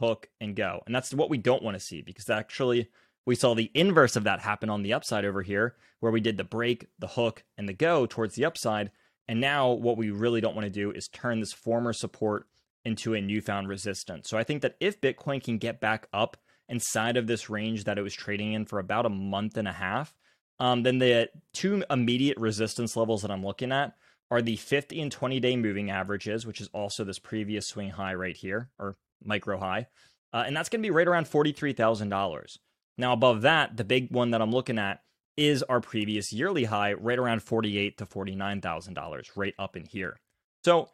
hook, 0.00 0.28
and 0.40 0.56
go. 0.56 0.82
And 0.86 0.94
that's 0.94 1.14
what 1.14 1.30
we 1.30 1.38
don't 1.38 1.62
want 1.62 1.76
to 1.76 1.80
see 1.80 2.02
because 2.02 2.28
actually 2.28 2.88
we 3.26 3.34
saw 3.34 3.54
the 3.54 3.70
inverse 3.74 4.16
of 4.16 4.24
that 4.24 4.40
happen 4.40 4.70
on 4.70 4.82
the 4.82 4.92
upside 4.92 5.24
over 5.24 5.42
here, 5.42 5.76
where 6.00 6.12
we 6.12 6.20
did 6.20 6.36
the 6.36 6.44
break, 6.44 6.86
the 6.98 7.06
hook, 7.06 7.44
and 7.56 7.68
the 7.68 7.72
go 7.72 8.06
towards 8.06 8.34
the 8.34 8.44
upside. 8.44 8.90
And 9.28 9.40
now 9.40 9.70
what 9.70 9.96
we 9.96 10.10
really 10.10 10.40
don't 10.40 10.56
want 10.56 10.64
to 10.64 10.70
do 10.70 10.90
is 10.90 11.08
turn 11.08 11.40
this 11.40 11.52
former 11.52 11.92
support 11.92 12.46
into 12.84 13.14
a 13.14 13.20
newfound 13.20 13.68
resistance. 13.68 14.28
So 14.28 14.38
I 14.38 14.44
think 14.44 14.62
that 14.62 14.76
if 14.80 15.00
Bitcoin 15.00 15.42
can 15.42 15.58
get 15.58 15.80
back 15.80 16.08
up 16.12 16.36
inside 16.68 17.16
of 17.16 17.26
this 17.26 17.50
range 17.50 17.84
that 17.84 17.98
it 17.98 18.02
was 18.02 18.14
trading 18.14 18.52
in 18.52 18.64
for 18.64 18.78
about 18.78 19.06
a 19.06 19.10
month 19.10 19.56
and 19.56 19.68
a 19.68 19.72
half, 19.72 20.14
um, 20.58 20.82
then 20.82 20.98
the 20.98 21.30
two 21.52 21.84
immediate 21.90 22.38
resistance 22.38 22.96
levels 22.96 23.22
that 23.22 23.30
I'm 23.30 23.44
looking 23.44 23.72
at 23.72 23.94
are 24.30 24.42
the 24.42 24.56
50 24.56 25.00
and 25.00 25.12
20 25.12 25.40
day 25.40 25.56
moving 25.56 25.90
averages, 25.90 26.46
which 26.46 26.60
is 26.60 26.68
also 26.72 27.04
this 27.04 27.18
previous 27.18 27.66
swing 27.66 27.90
high 27.90 28.14
right 28.14 28.36
here, 28.36 28.70
or 28.78 28.96
micro 29.22 29.58
high. 29.58 29.88
Uh, 30.32 30.44
and 30.46 30.56
that's 30.56 30.68
going 30.68 30.80
to 30.80 30.86
be 30.86 30.94
right 30.94 31.08
around 31.08 31.26
$43,000. 31.26 32.58
Now, 33.00 33.12
above 33.12 33.42
that, 33.42 33.76
the 33.76 33.84
big 33.84 34.10
one 34.10 34.30
that 34.30 34.42
I'm 34.42 34.52
looking 34.52 34.78
at 34.78 35.02
is 35.36 35.62
our 35.64 35.80
previous 35.80 36.32
yearly 36.32 36.64
high, 36.64 36.92
right 36.92 37.18
around 37.18 37.40
$48,000 37.40 37.96
to 37.96 38.06
$49,000, 38.06 39.30
right 39.36 39.54
up 39.58 39.76
in 39.76 39.86
here. 39.86 40.20
So, 40.64 40.90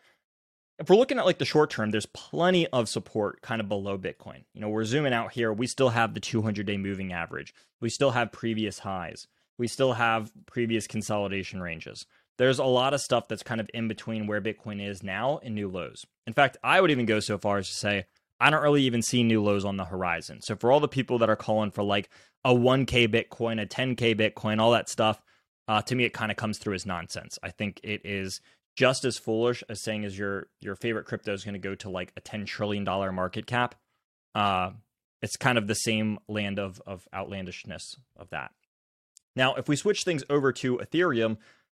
if 0.78 0.90
we're 0.90 0.96
looking 0.96 1.18
at 1.18 1.24
like 1.24 1.38
the 1.38 1.44
short 1.44 1.70
term, 1.70 1.90
there's 1.90 2.06
plenty 2.06 2.66
of 2.68 2.88
support 2.88 3.40
kind 3.40 3.60
of 3.60 3.68
below 3.68 3.98
Bitcoin. 3.98 4.44
You 4.52 4.60
know, 4.60 4.68
we're 4.68 4.84
zooming 4.84 5.14
out 5.14 5.32
here. 5.32 5.52
We 5.52 5.66
still 5.66 5.88
have 5.88 6.14
the 6.14 6.20
200 6.20 6.66
day 6.66 6.76
moving 6.76 7.12
average. 7.12 7.54
We 7.80 7.88
still 7.88 8.10
have 8.10 8.30
previous 8.30 8.80
highs. 8.80 9.26
We 9.58 9.68
still 9.68 9.94
have 9.94 10.30
previous 10.44 10.86
consolidation 10.86 11.62
ranges. 11.62 12.04
There's 12.38 12.58
a 12.58 12.64
lot 12.64 12.92
of 12.92 13.00
stuff 13.00 13.26
that's 13.26 13.42
kind 13.42 13.60
of 13.60 13.70
in 13.72 13.88
between 13.88 14.26
where 14.26 14.42
Bitcoin 14.42 14.86
is 14.86 15.02
now 15.02 15.40
and 15.42 15.54
new 15.54 15.68
lows. 15.68 16.04
In 16.26 16.34
fact, 16.34 16.58
I 16.62 16.80
would 16.80 16.90
even 16.90 17.06
go 17.06 17.20
so 17.20 17.38
far 17.38 17.56
as 17.56 17.68
to 17.68 17.74
say, 17.74 18.04
I 18.38 18.50
don't 18.50 18.62
really 18.62 18.82
even 18.82 19.02
see 19.02 19.22
new 19.22 19.42
lows 19.42 19.64
on 19.64 19.76
the 19.76 19.84
horizon. 19.84 20.40
So 20.42 20.56
for 20.56 20.70
all 20.70 20.80
the 20.80 20.88
people 20.88 21.18
that 21.18 21.30
are 21.30 21.36
calling 21.36 21.70
for 21.70 21.82
like 21.82 22.10
a 22.44 22.54
1K 22.54 23.08
Bitcoin, 23.08 23.60
a 23.60 23.66
10K 23.66 24.14
Bitcoin, 24.14 24.60
all 24.60 24.72
that 24.72 24.88
stuff, 24.88 25.22
uh, 25.68 25.82
to 25.82 25.94
me 25.94 26.04
it 26.04 26.12
kind 26.12 26.30
of 26.30 26.36
comes 26.36 26.58
through 26.58 26.74
as 26.74 26.86
nonsense. 26.86 27.38
I 27.42 27.50
think 27.50 27.80
it 27.82 28.02
is 28.04 28.40
just 28.76 29.04
as 29.04 29.16
foolish 29.16 29.64
as 29.68 29.82
saying 29.82 30.04
as 30.04 30.18
your 30.18 30.48
your 30.60 30.76
favorite 30.76 31.06
crypto 31.06 31.32
is 31.32 31.44
going 31.44 31.54
to 31.54 31.58
go 31.58 31.74
to 31.76 31.88
like 31.88 32.12
a 32.16 32.20
10 32.20 32.44
trillion 32.44 32.84
dollar 32.84 33.10
market 33.10 33.46
cap. 33.46 33.74
Uh, 34.34 34.72
it's 35.22 35.36
kind 35.36 35.56
of 35.56 35.66
the 35.66 35.74
same 35.74 36.18
land 36.28 36.58
of 36.58 36.80
of 36.86 37.08
outlandishness 37.12 37.96
of 38.16 38.30
that. 38.30 38.52
Now, 39.34 39.54
if 39.54 39.68
we 39.68 39.76
switch 39.76 40.04
things 40.04 40.24
over 40.30 40.52
to 40.52 40.78
Ethereum, 40.78 41.38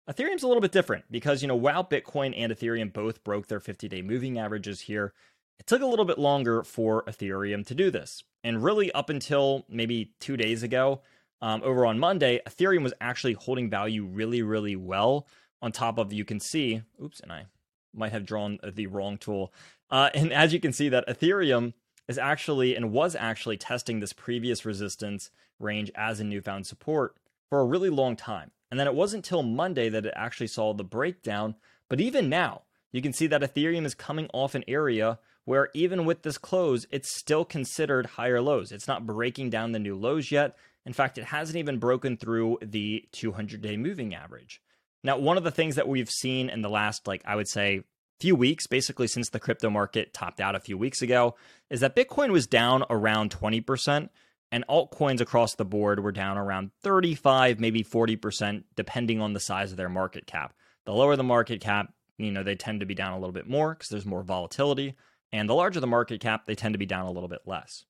Ethereum's 0.09 0.43
a 0.43 0.49
little 0.49 0.61
bit 0.61 0.73
different 0.73 1.05
because 1.11 1.43
you 1.43 1.49
know 1.49 1.57
while 1.57 1.85
Bitcoin 1.85 2.35
and 2.37 2.53
Ethereum 2.53 2.93
both 2.93 3.25
broke 3.25 3.49
their 3.49 3.61
50-day 3.61 4.03
moving 4.03 4.39
averages 4.39 4.83
here, 4.83 5.13
it 5.59 5.67
took 5.67 5.83
a 5.83 5.87
little 5.87 6.05
bit 6.05 6.19
longer 6.19 6.63
for 6.63 7.05
Ethereum 7.05 7.67
to 7.67 7.75
do 7.75 7.91
this. 7.91 8.23
And 8.45 8.63
really, 8.63 8.93
up 8.93 9.11
until 9.11 9.65
maybe 9.69 10.13
two 10.21 10.37
days 10.37 10.63
ago, 10.63 11.01
um, 11.41 11.63
over 11.65 11.85
on 11.85 11.99
Monday, 11.99 12.41
Ethereum 12.47 12.83
was 12.83 12.95
actually 13.01 13.35
holding 13.35 13.69
value 13.69 14.05
really, 14.05 14.43
really 14.43 14.77
well. 14.77 15.27
On 15.63 15.73
top 15.73 15.99
of, 15.99 16.13
you 16.13 16.25
can 16.25 16.41
see, 16.41 16.83
oops, 17.03 17.21
and 17.21 17.33
I 17.33 17.47
might 17.95 18.13
have 18.13 18.27
drawn 18.27 18.59
the 18.63 18.87
wrong 18.87 19.19
tool. 19.19 19.53
Uh, 19.91 20.11
and 20.15 20.33
as 20.33 20.53
you 20.53 20.61
can 20.61 20.73
see, 20.73 20.89
that 20.89 21.07
Ethereum 21.09 21.73
is 22.09 22.19
actually 22.19 22.77
and 22.77 22.93
was 22.93 23.17
actually 23.17 23.57
testing 23.57 24.01
this 24.01 24.13
previous 24.13 24.65
resistance 24.65 25.31
range 25.59 25.91
as 25.95 26.21
a 26.21 26.25
newfound 26.25 26.67
support 26.67 27.17
for 27.49 27.61
a 27.61 27.65
really 27.65 27.91
long 27.91 28.17
time. 28.17 28.51
And 28.71 28.79
then 28.79 28.87
it 28.87 28.95
wasn't 28.95 29.25
until 29.25 29.43
Monday 29.43 29.89
that 29.89 30.07
it 30.07 30.15
actually 30.17 30.49
saw 30.49 30.73
the 30.73 30.85
breakdown. 30.85 31.57
But 31.89 32.01
even 32.01 32.29
now, 32.29 32.63
you 32.93 33.03
can 33.03 33.13
see 33.13 33.27
that 33.29 33.43
Ethereum 33.43 33.85
is 33.85 33.95
coming 33.95 34.29
off 34.33 34.55
an 34.55 34.65
area 34.67 35.19
where 35.47 35.71
even 35.73 36.05
with 36.05 36.23
this 36.23 36.37
close, 36.37 36.87
it's 36.91 37.17
still 37.17 37.45
considered 37.45 38.05
higher 38.05 38.43
lows. 38.43 38.73
It's 38.73 38.89
not 38.89 39.07
breaking 39.07 39.49
down 39.49 39.73
the 39.73 39.79
new 39.79 39.97
lows 39.97 40.31
yet. 40.31 40.57
In 40.85 40.93
fact, 40.93 41.17
it 41.17 41.25
hasn't 41.25 41.57
even 41.57 41.79
broken 41.79 42.17
through 42.17 42.59
the 42.61 43.05
200 43.13 43.63
day 43.63 43.77
moving 43.77 44.15
average. 44.15 44.61
Now, 45.03 45.19
one 45.19 45.39
of 45.39 45.45
the 45.45 45.51
things 45.51 45.77
that 45.77 45.89
we've 45.89 46.11
seen 46.11 46.51
in 46.51 46.63
the 46.63 46.69
last, 46.69 47.07
like, 47.07 47.23
I 47.25 47.37
would 47.37 47.49
say, 47.49 47.83
few 48.21 48.35
weeks, 48.35 48.67
basically 48.67 49.07
since 49.07 49.29
the 49.29 49.39
crypto 49.39 49.71
market 49.71 50.13
topped 50.13 50.41
out 50.41 50.57
a 50.57 50.61
few 50.61 50.77
weeks 50.77 51.01
ago, 51.01 51.37
is 51.71 51.81
that 51.81 51.95
Bitcoin 51.95 52.31
was 52.31 52.47
down 52.47 52.85
around 52.91 53.31
20% 53.31 54.09
and 54.51 54.65
altcoins 54.69 55.21
across 55.21 55.55
the 55.55 55.65
board 55.65 56.01
were 56.01 56.13
down 56.13 56.39
around 56.39 56.71
35, 56.83 57.61
maybe 57.61 57.85
40%, 57.85 58.65
depending 58.75 59.21
on 59.21 59.33
the 59.33 59.41
size 59.41 59.71
of 59.71 59.77
their 59.77 59.89
market 59.89 60.27
cap. 60.27 60.55
The 60.87 60.93
lower 60.93 61.17
the 61.17 61.25
market 61.25 61.61
cap, 61.61 61.93
you 62.17 62.31
know, 62.31 62.43
they 62.43 62.55
tend 62.55 62.81
to 62.81 62.87
be 62.87 62.95
down 62.95 63.13
a 63.13 63.19
little 63.19 63.33
bit 63.33 63.49
more 63.49 63.75
because 63.75 63.89
there's 63.89 64.07
more 64.07 64.23
volatility. 64.23 64.95
And 65.33 65.49
the 65.49 65.55
larger 65.55 65.81
the 65.81 65.87
market 65.87 66.21
cap, 66.21 66.47
they 66.47 66.55
tend 66.55 66.75
to 66.75 66.79
be 66.79 66.87
down 66.87 67.07
a 67.07 67.11
little 67.11 67.29
bit 67.29 67.43
less. 67.47 67.85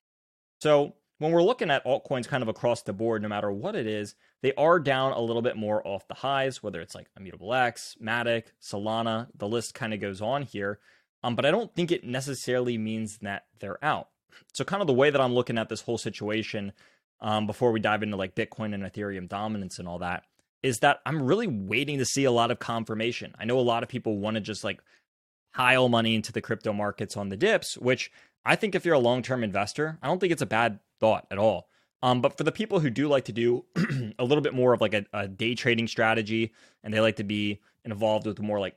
So 0.60 0.94
when 1.18 1.32
we're 1.32 1.42
looking 1.42 1.70
at 1.70 1.84
altcoins 1.84 2.28
kind 2.28 2.42
of 2.42 2.48
across 2.48 2.82
the 2.82 2.92
board, 2.92 3.22
no 3.22 3.28
matter 3.28 3.50
what 3.50 3.74
it 3.74 3.86
is, 3.86 4.14
they 4.42 4.52
are 4.54 4.78
down 4.78 5.12
a 5.12 5.20
little 5.20 5.42
bit 5.42 5.56
more 5.56 5.86
off 5.86 6.08
the 6.08 6.14
highs, 6.14 6.62
whether 6.62 6.80
it's 6.80 6.94
like 6.94 7.08
Immutable 7.16 7.54
X, 7.54 7.96
Matic, 8.02 8.44
Solana, 8.60 9.28
the 9.34 9.48
list 9.48 9.74
kind 9.74 9.94
of 9.94 10.00
goes 10.00 10.20
on 10.20 10.42
here. 10.42 10.78
Um, 11.22 11.34
but 11.34 11.46
I 11.46 11.50
don't 11.50 11.74
think 11.74 11.90
it 11.90 12.04
necessarily 12.04 12.78
means 12.78 13.18
that 13.18 13.46
they're 13.58 13.82
out. 13.84 14.08
So, 14.52 14.64
kind 14.64 14.82
of 14.82 14.86
the 14.86 14.92
way 14.92 15.10
that 15.10 15.20
I'm 15.20 15.34
looking 15.34 15.58
at 15.58 15.68
this 15.68 15.80
whole 15.80 15.98
situation 15.98 16.72
um, 17.20 17.46
before 17.46 17.72
we 17.72 17.80
dive 17.80 18.02
into 18.02 18.16
like 18.16 18.34
Bitcoin 18.34 18.74
and 18.74 18.82
Ethereum 18.82 19.28
dominance 19.28 19.78
and 19.78 19.88
all 19.88 19.98
that 20.00 20.24
is 20.62 20.80
that 20.80 21.00
I'm 21.06 21.22
really 21.22 21.46
waiting 21.46 21.98
to 21.98 22.04
see 22.04 22.24
a 22.24 22.30
lot 22.30 22.50
of 22.50 22.58
confirmation. 22.58 23.34
I 23.38 23.44
know 23.44 23.58
a 23.58 23.60
lot 23.60 23.82
of 23.82 23.88
people 23.88 24.18
want 24.18 24.34
to 24.34 24.40
just 24.40 24.64
like 24.64 24.80
pile 25.56 25.88
money 25.88 26.14
into 26.14 26.32
the 26.32 26.42
crypto 26.42 26.70
markets 26.70 27.16
on 27.16 27.30
the 27.30 27.36
dips, 27.36 27.78
which 27.78 28.12
I 28.44 28.56
think 28.56 28.74
if 28.74 28.84
you're 28.84 28.94
a 28.94 28.98
long 28.98 29.22
term 29.22 29.42
investor, 29.42 29.98
I 30.02 30.06
don't 30.06 30.20
think 30.20 30.32
it's 30.32 30.42
a 30.42 30.46
bad 30.46 30.80
thought 31.00 31.26
at 31.30 31.38
all. 31.38 31.68
Um, 32.02 32.20
but 32.20 32.36
for 32.36 32.44
the 32.44 32.52
people 32.52 32.78
who 32.78 32.90
do 32.90 33.08
like 33.08 33.24
to 33.24 33.32
do 33.32 33.64
a 34.18 34.24
little 34.24 34.42
bit 34.42 34.52
more 34.52 34.74
of 34.74 34.82
like 34.82 34.92
a, 34.92 35.06
a 35.14 35.26
day 35.26 35.54
trading 35.54 35.88
strategy 35.88 36.52
and 36.84 36.92
they 36.92 37.00
like 37.00 37.16
to 37.16 37.24
be 37.24 37.60
involved 37.86 38.26
with 38.26 38.38
more 38.38 38.60
like 38.60 38.76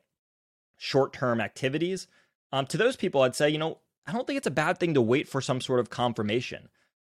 short 0.77 1.11
term 1.11 1.41
activities, 1.41 2.07
um, 2.53 2.65
to 2.67 2.77
those 2.77 2.95
people, 2.95 3.23
I'd 3.23 3.35
say, 3.35 3.49
you 3.49 3.57
know, 3.57 3.79
I 4.07 4.13
don't 4.13 4.25
think 4.25 4.37
it's 4.37 4.47
a 4.47 4.51
bad 4.51 4.79
thing 4.79 4.93
to 4.93 5.01
wait 5.01 5.27
for 5.27 5.41
some 5.41 5.59
sort 5.59 5.81
of 5.81 5.89
confirmation. 5.89 6.69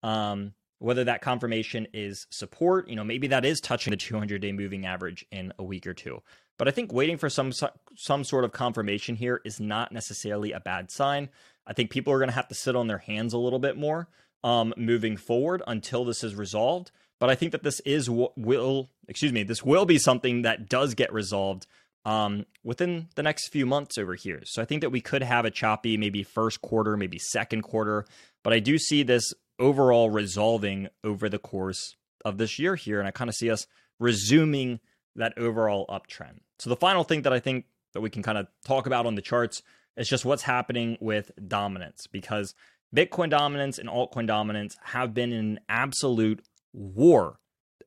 Um, 0.03 0.55
whether 0.81 1.05
that 1.05 1.23
confirmation 1.23 1.87
is 1.95 2.27
support, 2.31 2.89
you 2.89 2.97
know, 2.97 3.05
maybe 3.05 3.29
that 3.29 3.45
is 3.45 3.61
touching 3.61 3.93
the 3.93 3.97
200 3.97 4.43
day 4.43 4.51
moving 4.51 4.85
average 4.85 5.25
in 5.31 5.53
a 5.57 5.63
week 5.63 5.87
or 5.87 5.95
two. 5.95 6.21
But 6.59 6.69
I 6.69 6.71
think 6.71 6.93
waiting 6.93 7.19
for 7.19 7.29
some 7.29 7.53
some 7.97 8.25
sort 8.25 8.45
of 8.45 8.53
confirmation 8.53 9.17
here 9.17 9.41
is 9.45 9.59
not 9.61 9.93
necessarily 9.93 10.53
a 10.53 10.61
bad 10.61 10.91
sign. 10.91 11.29
I 11.67 11.73
think 11.73 11.91
people 11.91 12.13
are 12.13 12.19
going 12.19 12.29
to 12.29 12.35
have 12.35 12.49
to 12.49 12.55
sit 12.55 12.77
on 12.77 12.87
their 12.87 12.99
hands 12.99 13.33
a 13.33 13.39
little 13.39 13.59
bit 13.59 13.77
more 13.77 14.09
um, 14.45 14.75
moving 14.77 15.17
forward 15.17 15.63
until 15.67 16.05
this 16.05 16.25
is 16.25 16.35
resolved. 16.35 16.91
But 17.19 17.31
I 17.31 17.35
think 17.35 17.53
that 17.53 17.63
this 17.63 17.81
is 17.81 18.11
will 18.11 18.91
excuse 19.09 19.33
me, 19.33 19.43
this 19.43 19.65
will 19.65 19.87
be 19.87 19.99
something 19.99 20.43
that 20.43 20.69
does 20.69 20.95
get 20.95 21.13
resolved 21.13 21.67
um, 22.05 22.47
within 22.65 23.09
the 23.15 23.23
next 23.23 23.49
few 23.49 23.67
months 23.67 23.97
over 23.97 24.15
here. 24.15 24.43
So 24.45 24.61
I 24.61 24.65
think 24.65 24.81
that 24.81 24.91
we 24.91 25.01
could 25.01 25.23
have 25.23 25.45
a 25.45 25.51
choppy, 25.51 25.97
maybe 25.97 26.23
first 26.23 26.61
quarter, 26.63 26.97
maybe 26.97 27.19
second 27.19 27.63
quarter. 27.63 28.05
But 28.43 28.53
I 28.53 28.59
do 28.59 28.79
see 28.79 29.03
this 29.03 29.33
overall 29.59 30.11
resolving 30.11 30.89
over 31.05 31.29
the 31.29 31.39
course 31.39 31.97
of 32.25 32.39
this 32.39 32.59
year 32.59 32.75
here, 32.75 32.99
and 32.99 33.07
I 33.07 33.13
kind 33.13 33.29
of 33.29 33.35
see 33.35 33.51
us 33.51 33.67
resuming 34.01 34.81
that 35.17 35.37
overall 35.37 35.87
uptrend. 35.89 36.39
So 36.59 36.71
the 36.71 36.77
final 36.77 37.05
thing 37.05 37.23
that 37.23 37.33
I 37.33 37.41
think 37.41 37.67
that 37.93 38.01
we 38.01 38.11
can 38.11 38.23
kind 38.23 38.39
of 38.39 38.47
talk 38.65 38.87
about 38.87 39.07
on 39.07 39.15
the 39.15 39.23
charts 39.23 39.63
is 39.97 40.09
just 40.09 40.25
what's 40.25 40.43
happening 40.43 40.97
with 41.01 41.31
dominance 41.49 42.07
because 42.07 42.55
Bitcoin 42.95 43.31
dominance 43.31 43.79
and 43.79 43.89
altcoin 43.89 44.27
dominance 44.27 44.77
have 44.83 45.15
been 45.15 45.33
in 45.33 45.39
an 45.39 45.61
absolute 45.69 46.45
war 46.73 47.39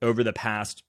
over 0.02 0.24
the 0.24 0.34
past, 0.34 0.84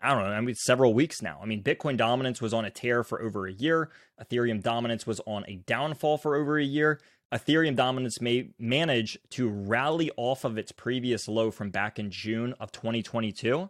I 0.00 0.14
don't 0.14 0.24
know, 0.24 0.30
I 0.30 0.40
mean, 0.40 0.54
several 0.54 0.94
weeks 0.94 1.22
now. 1.22 1.38
I 1.42 1.46
mean, 1.46 1.62
Bitcoin 1.62 1.96
dominance 1.96 2.40
was 2.40 2.52
on 2.52 2.64
a 2.64 2.70
tear 2.70 3.04
for 3.04 3.22
over 3.22 3.46
a 3.46 3.52
year. 3.52 3.90
Ethereum 4.22 4.62
dominance 4.62 5.06
was 5.06 5.20
on 5.26 5.44
a 5.48 5.56
downfall 5.56 6.18
for 6.18 6.36
over 6.36 6.58
a 6.58 6.64
year. 6.64 7.00
Ethereum 7.32 7.74
dominance 7.74 8.20
may 8.20 8.50
manage 8.58 9.18
to 9.30 9.48
rally 9.48 10.10
off 10.16 10.44
of 10.44 10.56
its 10.56 10.72
previous 10.72 11.26
low 11.26 11.50
from 11.50 11.70
back 11.70 11.98
in 11.98 12.10
June 12.10 12.54
of 12.60 12.70
2022, 12.70 13.68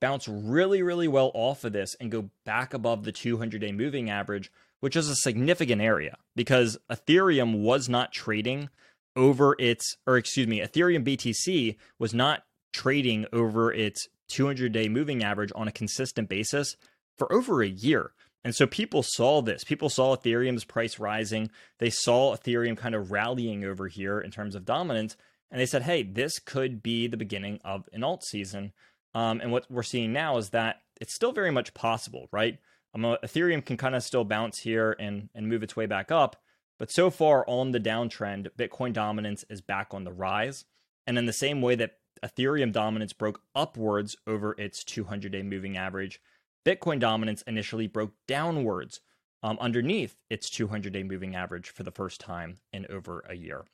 bounce 0.00 0.28
really, 0.28 0.82
really 0.82 1.08
well 1.08 1.30
off 1.34 1.64
of 1.64 1.72
this, 1.72 1.94
and 2.00 2.10
go 2.10 2.30
back 2.44 2.74
above 2.74 3.04
the 3.04 3.12
200 3.12 3.60
day 3.60 3.72
moving 3.72 4.10
average, 4.10 4.50
which 4.80 4.96
is 4.96 5.08
a 5.08 5.16
significant 5.16 5.80
area 5.80 6.16
because 6.34 6.78
Ethereum 6.90 7.62
was 7.62 7.88
not 7.88 8.12
trading 8.12 8.68
over 9.14 9.56
its, 9.58 9.96
or 10.06 10.16
excuse 10.16 10.46
me, 10.46 10.60
Ethereum 10.60 11.04
BTC 11.04 11.76
was 11.98 12.12
not 12.12 12.44
trading 12.72 13.26
over 13.32 13.72
its 13.72 14.08
200 14.28 14.72
day 14.72 14.88
moving 14.88 15.22
average 15.22 15.52
on 15.54 15.68
a 15.68 15.72
consistent 15.72 16.28
basis 16.28 16.76
for 17.16 17.32
over 17.32 17.62
a 17.62 17.68
year. 17.68 18.12
And 18.44 18.54
so 18.54 18.66
people 18.66 19.02
saw 19.02 19.42
this. 19.42 19.64
People 19.64 19.88
saw 19.88 20.14
Ethereum's 20.14 20.64
price 20.64 21.00
rising. 21.00 21.50
They 21.78 21.90
saw 21.90 22.36
Ethereum 22.36 22.76
kind 22.76 22.94
of 22.94 23.10
rallying 23.10 23.64
over 23.64 23.88
here 23.88 24.20
in 24.20 24.30
terms 24.30 24.54
of 24.54 24.64
dominance. 24.64 25.16
And 25.50 25.60
they 25.60 25.66
said, 25.66 25.82
hey, 25.82 26.02
this 26.02 26.38
could 26.38 26.82
be 26.82 27.06
the 27.06 27.16
beginning 27.16 27.60
of 27.64 27.88
an 27.92 28.04
alt 28.04 28.22
season. 28.22 28.72
Um, 29.16 29.40
and 29.40 29.50
what 29.50 29.64
we're 29.70 29.82
seeing 29.82 30.12
now 30.12 30.36
is 30.36 30.50
that 30.50 30.82
it's 31.00 31.14
still 31.14 31.32
very 31.32 31.50
much 31.50 31.72
possible, 31.72 32.28
right? 32.32 32.58
Um, 32.94 33.02
Ethereum 33.24 33.64
can 33.64 33.78
kind 33.78 33.94
of 33.94 34.02
still 34.02 34.26
bounce 34.26 34.58
here 34.58 34.94
and, 35.00 35.30
and 35.34 35.48
move 35.48 35.62
its 35.62 35.74
way 35.74 35.86
back 35.86 36.12
up. 36.12 36.36
But 36.78 36.90
so 36.90 37.08
far 37.08 37.42
on 37.48 37.72
the 37.72 37.80
downtrend, 37.80 38.50
Bitcoin 38.58 38.92
dominance 38.92 39.42
is 39.48 39.62
back 39.62 39.94
on 39.94 40.04
the 40.04 40.12
rise. 40.12 40.66
And 41.06 41.16
in 41.16 41.24
the 41.24 41.32
same 41.32 41.62
way 41.62 41.76
that 41.76 41.96
Ethereum 42.22 42.72
dominance 42.72 43.14
broke 43.14 43.40
upwards 43.54 44.16
over 44.26 44.54
its 44.58 44.84
200 44.84 45.32
day 45.32 45.42
moving 45.42 45.78
average, 45.78 46.20
Bitcoin 46.66 47.00
dominance 47.00 47.40
initially 47.46 47.86
broke 47.86 48.12
downwards 48.28 49.00
um, 49.42 49.56
underneath 49.62 50.14
its 50.28 50.50
200 50.50 50.92
day 50.92 51.02
moving 51.02 51.34
average 51.34 51.70
for 51.70 51.84
the 51.84 51.90
first 51.90 52.20
time 52.20 52.58
in 52.70 52.84
over 52.90 53.24
a 53.26 53.34
year. 53.34 53.64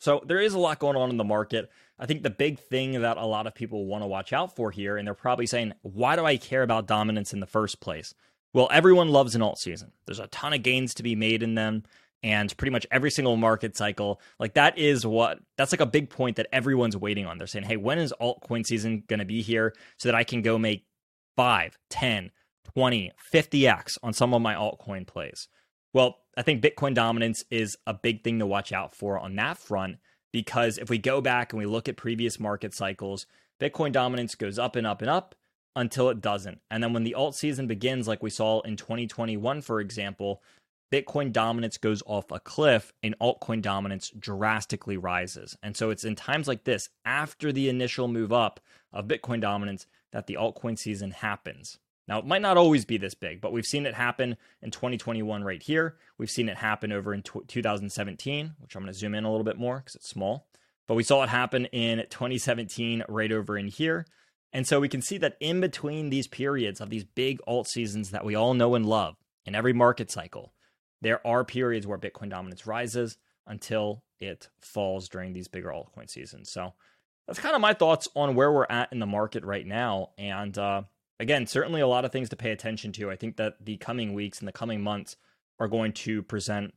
So 0.00 0.22
there 0.26 0.40
is 0.40 0.54
a 0.54 0.58
lot 0.58 0.78
going 0.78 0.96
on 0.96 1.10
in 1.10 1.18
the 1.18 1.24
market. 1.24 1.70
I 1.98 2.06
think 2.06 2.22
the 2.22 2.30
big 2.30 2.58
thing 2.58 3.00
that 3.00 3.18
a 3.18 3.26
lot 3.26 3.46
of 3.46 3.54
people 3.54 3.86
want 3.86 4.02
to 4.02 4.08
watch 4.08 4.32
out 4.32 4.56
for 4.56 4.70
here, 4.70 4.96
and 4.96 5.06
they're 5.06 5.14
probably 5.14 5.46
saying, 5.46 5.74
why 5.82 6.16
do 6.16 6.24
I 6.24 6.38
care 6.38 6.62
about 6.62 6.86
dominance 6.86 7.32
in 7.32 7.40
the 7.40 7.46
first 7.46 7.80
place? 7.80 8.14
Well, 8.52 8.68
everyone 8.72 9.10
loves 9.10 9.34
an 9.34 9.42
alt 9.42 9.58
season. 9.58 9.92
There's 10.06 10.18
a 10.18 10.26
ton 10.26 10.54
of 10.54 10.62
gains 10.62 10.94
to 10.94 11.02
be 11.02 11.14
made 11.14 11.42
in 11.42 11.54
them 11.54 11.84
and 12.22 12.54
pretty 12.56 12.70
much 12.70 12.86
every 12.90 13.10
single 13.10 13.36
market 13.36 13.76
cycle 13.76 14.20
like 14.38 14.54
that 14.54 14.76
is 14.78 15.06
what 15.06 15.38
that's 15.56 15.72
like 15.72 15.80
a 15.80 15.86
big 15.86 16.10
point 16.10 16.36
that 16.36 16.46
everyone's 16.52 16.96
waiting 16.96 17.26
on 17.26 17.38
they're 17.38 17.46
saying 17.46 17.64
hey 17.64 17.76
when 17.76 17.98
is 17.98 18.12
altcoin 18.20 18.66
season 18.66 19.02
going 19.08 19.18
to 19.20 19.24
be 19.24 19.42
here 19.42 19.74
so 19.96 20.08
that 20.08 20.14
i 20.14 20.24
can 20.24 20.42
go 20.42 20.58
make 20.58 20.84
5 21.36 21.78
10 21.88 22.30
20 22.74 23.12
50x 23.32 23.98
on 24.02 24.12
some 24.12 24.34
of 24.34 24.42
my 24.42 24.54
altcoin 24.54 25.06
plays 25.06 25.48
well 25.92 26.18
i 26.40 26.42
think 26.42 26.62
bitcoin 26.62 26.94
dominance 26.94 27.44
is 27.50 27.76
a 27.86 27.94
big 27.94 28.24
thing 28.24 28.38
to 28.38 28.46
watch 28.46 28.72
out 28.72 28.94
for 28.94 29.18
on 29.18 29.36
that 29.36 29.58
front 29.58 29.98
because 30.32 30.78
if 30.78 30.88
we 30.88 30.98
go 30.98 31.20
back 31.20 31.52
and 31.52 31.58
we 31.58 31.66
look 31.66 31.88
at 31.88 31.96
previous 31.96 32.40
market 32.40 32.74
cycles 32.74 33.26
bitcoin 33.60 33.92
dominance 33.92 34.34
goes 34.34 34.58
up 34.58 34.74
and 34.74 34.86
up 34.86 35.00
and 35.02 35.10
up 35.10 35.34
until 35.76 36.08
it 36.08 36.20
doesn't 36.20 36.60
and 36.70 36.82
then 36.82 36.92
when 36.92 37.04
the 37.04 37.14
alt 37.14 37.36
season 37.36 37.66
begins 37.66 38.08
like 38.08 38.22
we 38.22 38.30
saw 38.30 38.60
in 38.62 38.76
2021 38.76 39.60
for 39.60 39.80
example 39.80 40.42
Bitcoin 40.92 41.32
dominance 41.32 41.78
goes 41.78 42.02
off 42.04 42.32
a 42.32 42.40
cliff 42.40 42.92
and 43.02 43.16
altcoin 43.20 43.62
dominance 43.62 44.10
drastically 44.18 44.96
rises. 44.96 45.56
And 45.62 45.76
so 45.76 45.90
it's 45.90 46.04
in 46.04 46.16
times 46.16 46.48
like 46.48 46.64
this, 46.64 46.88
after 47.04 47.52
the 47.52 47.68
initial 47.68 48.08
move 48.08 48.32
up 48.32 48.58
of 48.92 49.06
Bitcoin 49.06 49.40
dominance, 49.40 49.86
that 50.12 50.26
the 50.26 50.34
altcoin 50.34 50.76
season 50.76 51.12
happens. 51.12 51.78
Now, 52.10 52.18
it 52.18 52.26
might 52.26 52.42
not 52.42 52.56
always 52.56 52.84
be 52.84 52.96
this 52.96 53.14
big, 53.14 53.40
but 53.40 53.52
we've 53.52 53.64
seen 53.64 53.86
it 53.86 53.94
happen 53.94 54.36
in 54.62 54.72
2021 54.72 55.44
right 55.44 55.62
here. 55.62 55.94
We've 56.18 56.28
seen 56.28 56.48
it 56.48 56.56
happen 56.56 56.90
over 56.90 57.14
in 57.14 57.22
2017, 57.22 58.54
which 58.58 58.74
I'm 58.74 58.82
going 58.82 58.92
to 58.92 58.98
zoom 58.98 59.14
in 59.14 59.22
a 59.22 59.30
little 59.30 59.44
bit 59.44 59.58
more 59.58 59.76
because 59.76 59.94
it's 59.94 60.08
small. 60.08 60.48
But 60.88 60.96
we 60.96 61.04
saw 61.04 61.22
it 61.22 61.28
happen 61.28 61.66
in 61.66 61.98
2017 61.98 63.04
right 63.08 63.30
over 63.30 63.56
in 63.56 63.68
here. 63.68 64.06
And 64.52 64.66
so 64.66 64.80
we 64.80 64.88
can 64.88 65.02
see 65.02 65.18
that 65.18 65.36
in 65.38 65.60
between 65.60 66.10
these 66.10 66.26
periods 66.26 66.80
of 66.80 66.90
these 66.90 67.04
big 67.04 67.38
alt 67.46 67.68
seasons 67.68 68.10
that 68.10 68.24
we 68.24 68.34
all 68.34 68.54
know 68.54 68.74
and 68.74 68.86
love 68.86 69.14
in 69.46 69.54
every 69.54 69.72
market 69.72 70.10
cycle, 70.10 70.52
there 71.00 71.24
are 71.24 71.44
periods 71.44 71.86
where 71.86 71.96
Bitcoin 71.96 72.30
dominance 72.30 72.66
rises 72.66 73.18
until 73.46 74.02
it 74.18 74.48
falls 74.58 75.08
during 75.08 75.32
these 75.32 75.46
bigger 75.46 75.68
altcoin 75.68 76.10
seasons. 76.10 76.50
So 76.50 76.72
that's 77.28 77.38
kind 77.38 77.54
of 77.54 77.60
my 77.60 77.72
thoughts 77.72 78.08
on 78.16 78.34
where 78.34 78.50
we're 78.50 78.66
at 78.68 78.92
in 78.92 78.98
the 78.98 79.06
market 79.06 79.44
right 79.44 79.64
now. 79.64 80.10
And 80.18 80.58
uh, 80.58 80.82
again, 81.20 81.46
certainly 81.46 81.80
a 81.80 81.86
lot 81.86 82.04
of 82.04 82.10
things 82.10 82.30
to 82.30 82.36
pay 82.36 82.50
attention 82.50 82.90
to. 82.92 83.10
I 83.10 83.16
think 83.16 83.36
that 83.36 83.64
the 83.64 83.76
coming 83.76 84.14
weeks 84.14 84.40
and 84.40 84.48
the 84.48 84.52
coming 84.52 84.80
months 84.80 85.16
are 85.60 85.68
going 85.68 85.92
to 85.92 86.22
present 86.22 86.74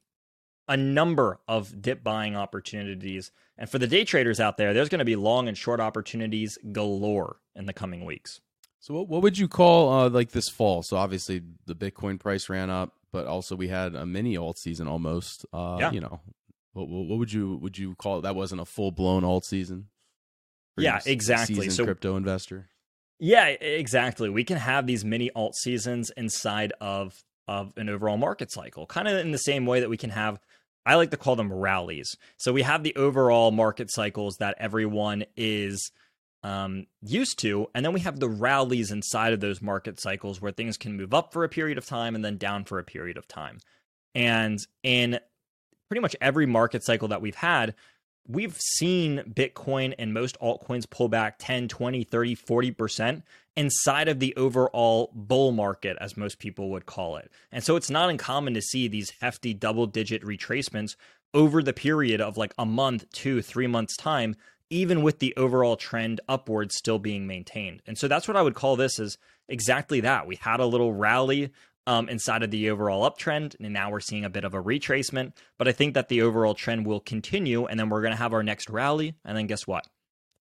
a 0.68 0.78
number 0.78 1.40
of 1.48 1.82
dip 1.82 2.04
buying 2.04 2.36
opportunities. 2.36 3.32
And 3.58 3.70
for 3.70 3.80
the 3.80 3.88
day 3.88 4.04
traders 4.04 4.40
out 4.40 4.58
there, 4.58 4.74
there's 4.74 4.90
going 4.90 5.00
to 5.00 5.06
be 5.06 5.16
long 5.16 5.48
and 5.48 5.58
short 5.58 5.80
opportunities 5.80 6.58
galore 6.72 7.38
in 7.56 7.66
the 7.66 7.74
coming 7.74 8.06
weeks. 8.06 8.42
So, 8.80 8.94
what, 8.94 9.08
what 9.08 9.22
would 9.22 9.38
you 9.38 9.48
call 9.48 9.90
uh, 9.90 10.10
like 10.10 10.32
this 10.32 10.50
fall? 10.50 10.84
So, 10.84 10.98
obviously, 10.98 11.42
the 11.66 11.76
Bitcoin 11.76 12.20
price 12.20 12.50
ran 12.50 12.70
up, 12.70 12.94
but 13.14 13.26
also 13.26 13.56
we 13.56 13.70
had 13.70 13.96
a 13.96 14.06
mini 14.06 14.36
alt 14.36 14.58
season 14.58 14.88
almost. 14.88 15.46
Uh, 15.54 15.78
yeah. 15.80 15.92
You 15.92 16.02
know, 16.02 16.20
what, 16.74 16.90
what 16.90 17.18
would 17.18 17.32
you 17.32 17.56
would 17.62 17.78
you 17.78 17.96
call 17.96 18.20
it? 18.20 18.22
That 18.24 18.36
wasn't 18.36 18.60
a 18.60 18.66
full 18.66 18.92
blown 18.92 19.24
alt 19.24 19.46
season. 19.46 19.88
Yeah, 20.78 21.00
exactly. 21.06 21.70
So 21.70 21.86
crypto 21.86 22.18
investor. 22.18 22.68
Yeah, 23.20 23.46
exactly. 23.48 24.30
We 24.30 24.44
can 24.44 24.58
have 24.58 24.88
these 24.88 25.06
mini 25.06 25.32
alt 25.36 25.56
seasons 25.56 26.12
inside 26.18 26.74
of 26.82 27.14
of 27.48 27.74
an 27.78 27.90
overall 27.90 28.18
market 28.18 28.52
cycle, 28.52 28.86
kind 28.86 29.08
of 29.08 29.18
in 29.18 29.32
the 29.32 29.38
same 29.38 29.66
way 29.66 29.82
that 29.82 29.90
we 29.90 29.98
can 29.98 30.10
have 30.10 30.40
I 30.86 30.96
like 30.96 31.12
to 31.12 31.18
call 31.18 31.36
them 31.36 31.52
rallies. 31.52 32.16
So 32.38 32.52
we 32.52 32.62
have 32.64 32.84
the 32.84 32.96
overall 32.96 33.52
market 33.52 33.90
cycles 33.92 34.38
that 34.38 34.56
everyone 34.60 35.24
is 35.38 35.92
um, 36.44 36.88
used 37.02 37.40
to, 37.40 37.68
and 37.74 37.86
then 37.86 37.94
we 37.94 38.02
have 38.02 38.20
the 38.20 38.28
rallies 38.28 38.92
inside 38.92 39.32
of 39.32 39.40
those 39.40 39.62
market 39.62 40.00
cycles 40.00 40.42
where 40.42 40.52
things 40.52 40.78
can 40.78 40.98
move 40.98 41.14
up 41.14 41.32
for 41.32 41.46
a 41.46 41.50
period 41.50 41.78
of 41.78 41.86
time 41.86 42.16
and 42.16 42.26
then 42.26 42.38
down 42.38 42.66
for 42.66 42.80
a 42.80 42.84
period 42.84 43.18
of 43.18 43.28
time. 43.28 43.60
And 44.14 44.60
in 44.84 45.20
pretty 45.90 46.02
much 46.02 46.16
every 46.20 46.46
market 46.46 46.84
cycle 46.84 47.08
that 47.10 47.22
we've 47.22 47.36
had, 47.36 47.76
we've 48.28 48.58
seen 48.60 49.24
Bitcoin 49.30 49.94
and 49.98 50.14
most 50.14 50.40
altcoins 50.40 50.90
pull 50.90 51.10
back 51.10 51.36
10, 51.40 51.68
20, 51.68 52.04
30, 52.04 52.36
40% 52.36 53.24
inside 53.56 54.08
of 54.08 54.20
the 54.20 54.36
overall 54.36 55.12
bull 55.14 55.52
market, 55.52 55.98
as 56.02 56.18
most 56.18 56.40
people 56.40 56.70
would 56.70 56.86
call 56.86 57.18
it. 57.18 57.32
And 57.52 57.64
so 57.64 57.76
it's 57.76 57.90
not 57.90 58.10
uncommon 58.10 58.54
to 58.56 58.62
see 58.62 58.88
these 58.88 59.14
hefty 59.22 59.54
double 59.54 59.86
digit 59.86 60.24
retracements 60.24 60.96
over 61.34 61.62
the 61.62 61.74
period 61.74 62.22
of 62.22 62.38
like 62.38 62.54
a 62.58 62.66
month, 62.66 63.10
two, 63.12 63.42
three 63.42 63.68
months' 63.68 63.98
time, 63.98 64.36
even 64.70 65.04
with 65.04 65.20
the 65.20 65.36
overall 65.36 65.76
trend 65.76 66.22
upwards 66.28 66.76
still 66.76 67.00
being 67.00 67.28
maintained. 67.28 67.82
And 67.86 67.98
so 67.98 68.08
that's 68.08 68.28
what 68.28 68.38
I 68.38 68.42
would 68.42 68.56
call 68.56 68.76
this 68.76 69.00
is 69.00 69.18
exactly 69.48 70.00
that. 70.02 70.26
We 70.26 70.36
had 70.38 70.60
a 70.60 70.66
little 70.66 70.94
rally 70.94 71.52
um, 71.88 72.10
inside 72.10 72.44
of 72.44 72.52
the 72.52 72.70
overall 72.70 73.10
uptrend. 73.10 73.56
And 73.60 73.74
now 73.74 73.92
we're 73.92 74.00
seeing 74.00 74.26
a 74.26 74.30
bit 74.30 74.46
of 74.46 74.54
a 74.54 74.62
retracement. 74.62 75.34
But 75.58 75.68
I 75.68 75.72
think 75.72 75.94
that 75.94 76.10
the 76.10 76.22
overall 76.22 76.54
trend 76.54 76.86
will 76.86 77.00
continue. 77.00 77.66
And 77.66 77.80
then 77.80 77.90
we're 77.90 78.02
going 78.02 78.14
to 78.14 78.18
have 78.18 78.34
our 78.34 78.44
next 78.44 78.70
rally. 78.70 79.16
And 79.26 79.38
then 79.38 79.48
guess 79.48 79.68
what? 79.68 79.88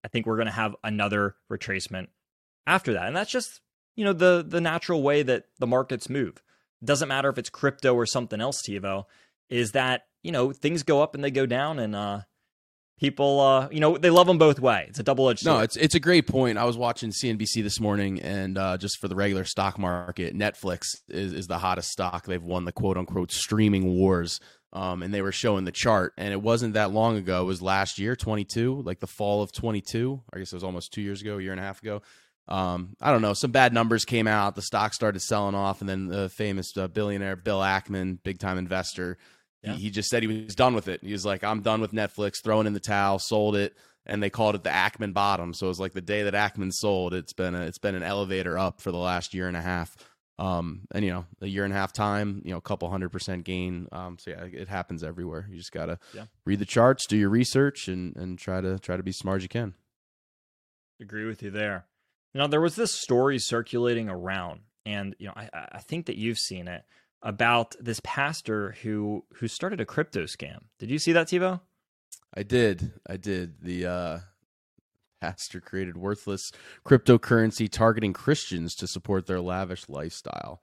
I 0.04 0.08
think 0.08 0.26
we're 0.26 0.36
going 0.36 0.46
to 0.46 0.52
have 0.52 0.74
another 0.82 1.36
retracement 1.50 2.08
after 2.66 2.92
that. 2.94 3.06
And 3.06 3.16
that's 3.16 3.30
just, 3.30 3.60
you 3.96 4.04
know, 4.04 4.12
the 4.12 4.44
the 4.46 4.60
natural 4.60 5.02
way 5.02 5.22
that 5.22 5.44
the 5.58 5.66
markets 5.66 6.08
move. 6.08 6.42
Doesn't 6.84 7.08
matter 7.08 7.28
if 7.28 7.38
it's 7.38 7.50
crypto 7.50 7.94
or 7.94 8.06
something 8.06 8.40
else, 8.40 8.62
Tevo, 8.62 9.04
is 9.48 9.72
that, 9.72 10.02
you 10.22 10.32
know, 10.32 10.52
things 10.52 10.82
go 10.82 11.02
up 11.02 11.14
and 11.14 11.22
they 11.22 11.30
go 11.30 11.46
down 11.46 11.78
and 11.78 11.94
uh 11.94 12.22
people 12.98 13.40
uh 13.40 13.68
you 13.70 13.80
know 13.80 13.98
they 13.98 14.10
love 14.10 14.26
them 14.26 14.38
both 14.38 14.60
way 14.60 14.86
it's 14.88 14.98
a 14.98 15.02
double 15.02 15.28
edged 15.28 15.44
no 15.44 15.58
it's 15.58 15.76
it's 15.76 15.94
a 15.94 16.00
great 16.00 16.26
point. 16.26 16.56
I 16.56 16.64
was 16.64 16.76
watching 16.76 17.10
cnbc 17.10 17.62
this 17.62 17.80
morning 17.80 18.20
and 18.20 18.56
uh 18.56 18.76
just 18.76 18.98
for 19.00 19.08
the 19.08 19.16
regular 19.16 19.44
stock 19.44 19.78
market 19.78 20.36
netflix 20.36 20.86
is, 21.08 21.32
is 21.32 21.46
the 21.46 21.58
hottest 21.58 21.90
stock. 21.90 22.26
They've 22.26 22.42
won 22.42 22.64
the 22.64 22.72
quote 22.72 22.96
unquote 22.96 23.32
streaming 23.32 23.94
wars 23.94 24.38
um 24.72 25.02
and 25.02 25.12
they 25.12 25.22
were 25.22 25.32
showing 25.32 25.64
the 25.64 25.72
chart. 25.72 26.12
And 26.16 26.32
it 26.32 26.40
wasn't 26.40 26.74
that 26.74 26.92
long 26.92 27.16
ago. 27.16 27.42
It 27.42 27.46
was 27.46 27.60
last 27.62 27.98
year 27.98 28.14
22 28.14 28.82
like 28.82 29.00
the 29.00 29.06
fall 29.06 29.42
of 29.42 29.52
22 29.52 30.22
i 30.32 30.38
guess 30.38 30.52
it 30.52 30.56
was 30.56 30.64
almost 30.64 30.92
two 30.92 31.02
years 31.02 31.22
ago 31.22 31.38
a 31.38 31.42
year 31.42 31.52
and 31.52 31.60
a 31.60 31.64
half 31.64 31.82
ago. 31.82 32.02
Um, 32.48 32.96
I 33.00 33.12
don't 33.12 33.22
know. 33.22 33.34
Some 33.34 33.52
bad 33.52 33.72
numbers 33.72 34.04
came 34.04 34.26
out. 34.26 34.54
The 34.54 34.62
stock 34.62 34.94
started 34.94 35.20
selling 35.20 35.54
off, 35.54 35.80
and 35.80 35.88
then 35.88 36.08
the 36.08 36.28
famous 36.28 36.76
uh, 36.76 36.88
billionaire 36.88 37.36
Bill 37.36 37.60
Ackman, 37.60 38.18
big 38.22 38.38
time 38.38 38.58
investor, 38.58 39.16
yeah. 39.62 39.74
He, 39.74 39.82
he, 39.82 39.90
just 39.90 40.08
said 40.08 40.22
he 40.22 40.44
was 40.44 40.54
done 40.54 40.74
with 40.74 40.88
it. 40.88 41.00
He 41.02 41.12
was 41.12 41.24
like, 41.24 41.44
I'm 41.44 41.62
done 41.62 41.80
with 41.80 41.92
Netflix, 41.92 42.42
throwing 42.42 42.66
in 42.66 42.72
the 42.72 42.80
towel, 42.80 43.18
sold 43.18 43.56
it, 43.56 43.76
and 44.04 44.22
they 44.22 44.30
called 44.30 44.54
it 44.54 44.64
the 44.64 44.70
Ackman 44.70 45.12
bottom. 45.12 45.54
So 45.54 45.66
it 45.66 45.68
was 45.68 45.80
like 45.80 45.92
the 45.92 46.00
day 46.00 46.24
that 46.24 46.34
Ackman 46.34 46.72
sold. 46.72 47.14
It's 47.14 47.32
been 47.32 47.54
a, 47.54 47.62
it's 47.62 47.78
been 47.78 47.94
an 47.94 48.02
elevator 48.02 48.58
up 48.58 48.80
for 48.80 48.90
the 48.90 48.98
last 48.98 49.34
year 49.34 49.48
and 49.48 49.56
a 49.56 49.62
half. 49.62 49.96
Um, 50.38 50.82
and 50.92 51.04
you 51.04 51.12
know, 51.12 51.26
a 51.40 51.46
year 51.46 51.64
and 51.64 51.72
a 51.72 51.76
half 51.76 51.92
time, 51.92 52.42
you 52.44 52.50
know, 52.50 52.56
a 52.56 52.62
couple 52.62 52.90
hundred 52.90 53.10
percent 53.10 53.44
gain. 53.44 53.86
Um, 53.92 54.18
so 54.18 54.30
yeah, 54.30 54.44
it 54.44 54.68
happens 54.68 55.04
everywhere. 55.04 55.46
You 55.48 55.56
just 55.56 55.72
gotta 55.72 55.98
yeah. 56.12 56.24
read 56.44 56.58
the 56.58 56.64
charts, 56.64 57.06
do 57.06 57.16
your 57.16 57.28
research, 57.28 57.86
and 57.86 58.16
and 58.16 58.38
try 58.38 58.60
to 58.60 58.78
try 58.78 58.96
to 58.96 59.02
be 59.02 59.12
smart 59.12 59.36
as 59.38 59.42
you 59.44 59.48
can. 59.48 59.74
Agree 61.00 61.26
with 61.26 61.42
you 61.42 61.50
there. 61.50 61.86
Now 62.34 62.46
there 62.46 62.60
was 62.60 62.74
this 62.74 62.92
story 62.92 63.38
circulating 63.38 64.08
around, 64.08 64.62
and 64.84 65.14
you 65.18 65.28
know, 65.28 65.34
I 65.36 65.48
I 65.52 65.78
think 65.78 66.06
that 66.06 66.16
you've 66.16 66.38
seen 66.38 66.66
it 66.66 66.82
about 67.22 67.76
this 67.80 68.00
pastor 68.02 68.72
who 68.82 69.24
who 69.34 69.48
started 69.48 69.80
a 69.80 69.86
crypto 69.86 70.24
scam. 70.24 70.64
Did 70.78 70.90
you 70.90 70.98
see 70.98 71.12
that, 71.12 71.28
Tevo? 71.28 71.60
I 72.34 72.42
did. 72.42 72.92
I 73.06 73.16
did. 73.16 73.60
The 73.62 73.86
uh, 73.86 74.18
pastor 75.20 75.60
created 75.60 75.96
worthless 75.96 76.50
cryptocurrency 76.84 77.70
targeting 77.70 78.12
Christians 78.12 78.74
to 78.76 78.86
support 78.86 79.26
their 79.26 79.40
lavish 79.40 79.88
lifestyle. 79.88 80.62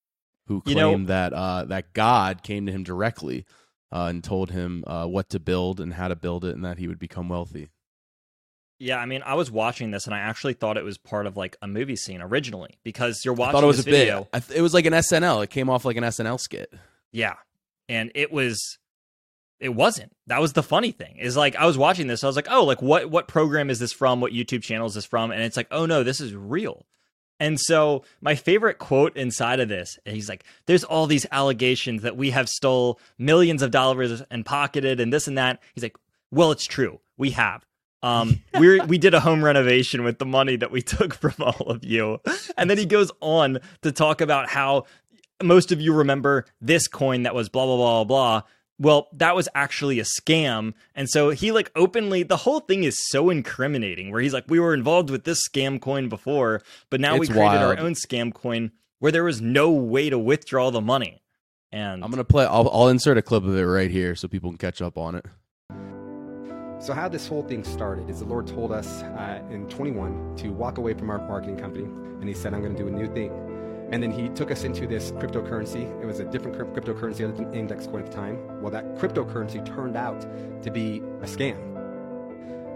who 0.51 0.61
claimed 0.61 0.77
you 0.77 0.97
know, 0.99 1.05
that 1.05 1.33
uh, 1.33 1.65
that 1.65 1.93
God 1.93 2.43
came 2.43 2.65
to 2.65 2.71
him 2.71 2.83
directly. 2.83 3.45
uh, 3.93 4.05
and 4.09 4.23
told 4.23 4.51
him 4.51 4.83
uh, 4.87 5.05
what 5.05 5.29
to 5.29 5.39
build 5.39 5.79
and 5.81 5.93
how 5.93 6.07
to 6.07 6.15
build 6.15 6.45
it, 6.45 6.55
and 6.55 6.63
that 6.63 6.77
he 6.77 6.87
would 6.87 6.99
become 6.99 7.27
wealthy. 7.29 7.69
Yeah, 8.79 8.97
I 8.97 9.05
mean, 9.05 9.21
I 9.23 9.35
was 9.35 9.51
watching 9.51 9.91
this 9.91 10.05
and 10.07 10.15
I 10.15 10.19
actually 10.19 10.53
thought 10.53 10.75
it 10.75 10.83
was 10.83 10.97
part 10.97 11.27
of 11.27 11.37
like 11.37 11.55
a 11.61 11.67
movie 11.67 11.95
scene 11.95 12.19
originally 12.21 12.79
because 12.83 13.23
you're 13.23 13.33
watching. 13.35 13.49
I 13.49 13.51
thought 13.51 13.63
it 13.63 13.67
was 13.67 13.77
this 13.77 13.87
a 13.87 13.91
video. 13.91 14.27
bit. 14.31 14.43
Th- 14.47 14.57
it 14.57 14.61
was 14.61 14.73
like 14.73 14.85
an 14.85 14.93
SNL. 14.93 15.43
It 15.43 15.49
came 15.51 15.69
off 15.69 15.85
like 15.85 15.97
an 15.97 16.03
SNL 16.03 16.39
skit. 16.39 16.73
Yeah, 17.11 17.35
and 17.87 18.11
it 18.15 18.31
was. 18.31 18.77
It 19.59 19.75
wasn't. 19.75 20.11
That 20.25 20.41
was 20.41 20.53
the 20.53 20.63
funny 20.63 20.91
thing. 20.91 21.17
Is 21.17 21.37
like 21.37 21.55
I 21.55 21.67
was 21.67 21.77
watching 21.77 22.07
this. 22.07 22.23
I 22.23 22.27
was 22.27 22.35
like, 22.35 22.47
oh, 22.49 22.63
like 22.63 22.81
what 22.81 23.11
what 23.11 23.27
program 23.27 23.69
is 23.69 23.77
this 23.77 23.93
from? 23.93 24.19
What 24.19 24.31
YouTube 24.31 24.63
channel 24.63 24.87
is 24.87 24.95
this 24.95 25.05
from? 25.05 25.29
And 25.29 25.43
it's 25.43 25.55
like, 25.57 25.67
oh 25.69 25.85
no, 25.85 26.01
this 26.01 26.19
is 26.19 26.33
real. 26.33 26.87
And 27.41 27.59
so 27.59 28.03
my 28.21 28.35
favorite 28.35 28.77
quote 28.77 29.17
inside 29.17 29.59
of 29.59 29.67
this, 29.67 29.97
he's 30.05 30.29
like, 30.29 30.43
"There's 30.67 30.83
all 30.83 31.07
these 31.07 31.25
allegations 31.31 32.03
that 32.03 32.15
we 32.15 32.29
have 32.29 32.47
stole 32.47 32.99
millions 33.17 33.63
of 33.63 33.71
dollars 33.71 34.21
and 34.29 34.45
pocketed 34.45 34.99
and 34.99 35.11
this 35.11 35.27
and 35.27 35.35
that." 35.39 35.59
He's 35.73 35.83
like, 35.83 35.97
"Well, 36.29 36.51
it's 36.51 36.65
true. 36.65 36.99
We 37.17 37.31
have. 37.31 37.65
Um, 38.03 38.43
we 38.59 38.79
we 38.81 38.99
did 38.99 39.15
a 39.15 39.19
home 39.19 39.43
renovation 39.43 40.03
with 40.03 40.19
the 40.19 40.25
money 40.25 40.55
that 40.55 40.69
we 40.69 40.81
took 40.93 41.15
from 41.15 41.33
all 41.39 41.65
of 41.67 41.83
you." 41.83 42.19
And 42.57 42.69
then 42.69 42.77
he 42.77 42.85
goes 42.85 43.11
on 43.21 43.57
to 43.81 43.91
talk 43.91 44.21
about 44.21 44.47
how 44.47 44.85
most 45.41 45.71
of 45.71 45.81
you 45.81 45.95
remember 45.95 46.45
this 46.61 46.87
coin 46.87 47.23
that 47.23 47.33
was 47.33 47.49
blah 47.49 47.65
blah 47.65 47.75
blah 47.75 48.03
blah. 48.03 48.41
Well, 48.81 49.09
that 49.13 49.35
was 49.35 49.47
actually 49.53 49.99
a 49.99 50.03
scam. 50.03 50.73
And 50.95 51.07
so 51.07 51.29
he 51.29 51.51
like 51.51 51.71
openly 51.75 52.23
the 52.23 52.37
whole 52.37 52.61
thing 52.61 52.83
is 52.83 53.07
so 53.09 53.29
incriminating 53.29 54.09
where 54.09 54.21
he's 54.21 54.33
like 54.33 54.45
we 54.47 54.59
were 54.59 54.73
involved 54.73 55.11
with 55.11 55.23
this 55.23 55.47
scam 55.47 55.79
coin 55.79 56.09
before, 56.09 56.63
but 56.89 56.99
now 56.99 57.15
we 57.15 57.27
created 57.27 57.59
wild. 57.59 57.77
our 57.77 57.79
own 57.79 57.93
scam 57.93 58.33
coin 58.33 58.71
where 58.97 59.11
there 59.11 59.23
was 59.23 59.39
no 59.39 59.69
way 59.69 60.09
to 60.09 60.17
withdraw 60.17 60.71
the 60.71 60.81
money. 60.81 61.21
And 61.71 62.03
I'm 62.03 62.09
gonna 62.09 62.23
play. 62.23 62.45
I'll, 62.45 62.69
I'll 62.73 62.87
insert 62.87 63.17
a 63.19 63.21
clip 63.21 63.43
of 63.43 63.55
it 63.55 63.65
right 63.65 63.91
here 63.91 64.15
so 64.15 64.27
people 64.27 64.49
can 64.49 64.57
catch 64.57 64.81
up 64.81 64.97
on 64.97 65.13
it. 65.13 65.25
So, 66.81 66.93
how 66.95 67.07
this 67.07 67.27
whole 67.27 67.43
thing 67.43 67.63
started 67.63 68.09
is 68.09 68.19
the 68.19 68.25
Lord 68.25 68.47
told 68.47 68.71
us 68.71 69.03
uh, 69.03 69.39
in 69.51 69.67
21 69.69 70.35
to 70.37 70.49
walk 70.49 70.79
away 70.79 70.95
from 70.95 71.11
our 71.11 71.19
marketing 71.19 71.57
company, 71.57 71.85
and 71.85 72.27
He 72.27 72.33
said, 72.33 72.55
I'm 72.55 72.61
going 72.61 72.75
to 72.75 72.81
do 72.81 72.87
a 72.87 72.91
new 72.91 73.13
thing. 73.13 73.50
And 73.91 74.01
then 74.01 74.11
He 74.11 74.29
took 74.29 74.51
us 74.51 74.63
into 74.63 74.87
this 74.87 75.11
cryptocurrency. 75.13 75.83
It 76.01 76.05
was 76.05 76.19
a 76.19 76.25
different 76.25 76.57
cryp- 76.57 76.73
cryptocurrency 76.73 77.23
other 77.23 77.33
than 77.33 77.51
INDXcoin 77.51 77.99
at 77.99 78.05
the 78.07 78.13
time. 78.13 78.61
Well, 78.61 78.71
that 78.71 78.95
cryptocurrency 78.95 79.65
turned 79.65 79.97
out 79.97 80.21
to 80.63 80.71
be 80.71 80.97
a 81.21 81.25
scam. 81.25 81.71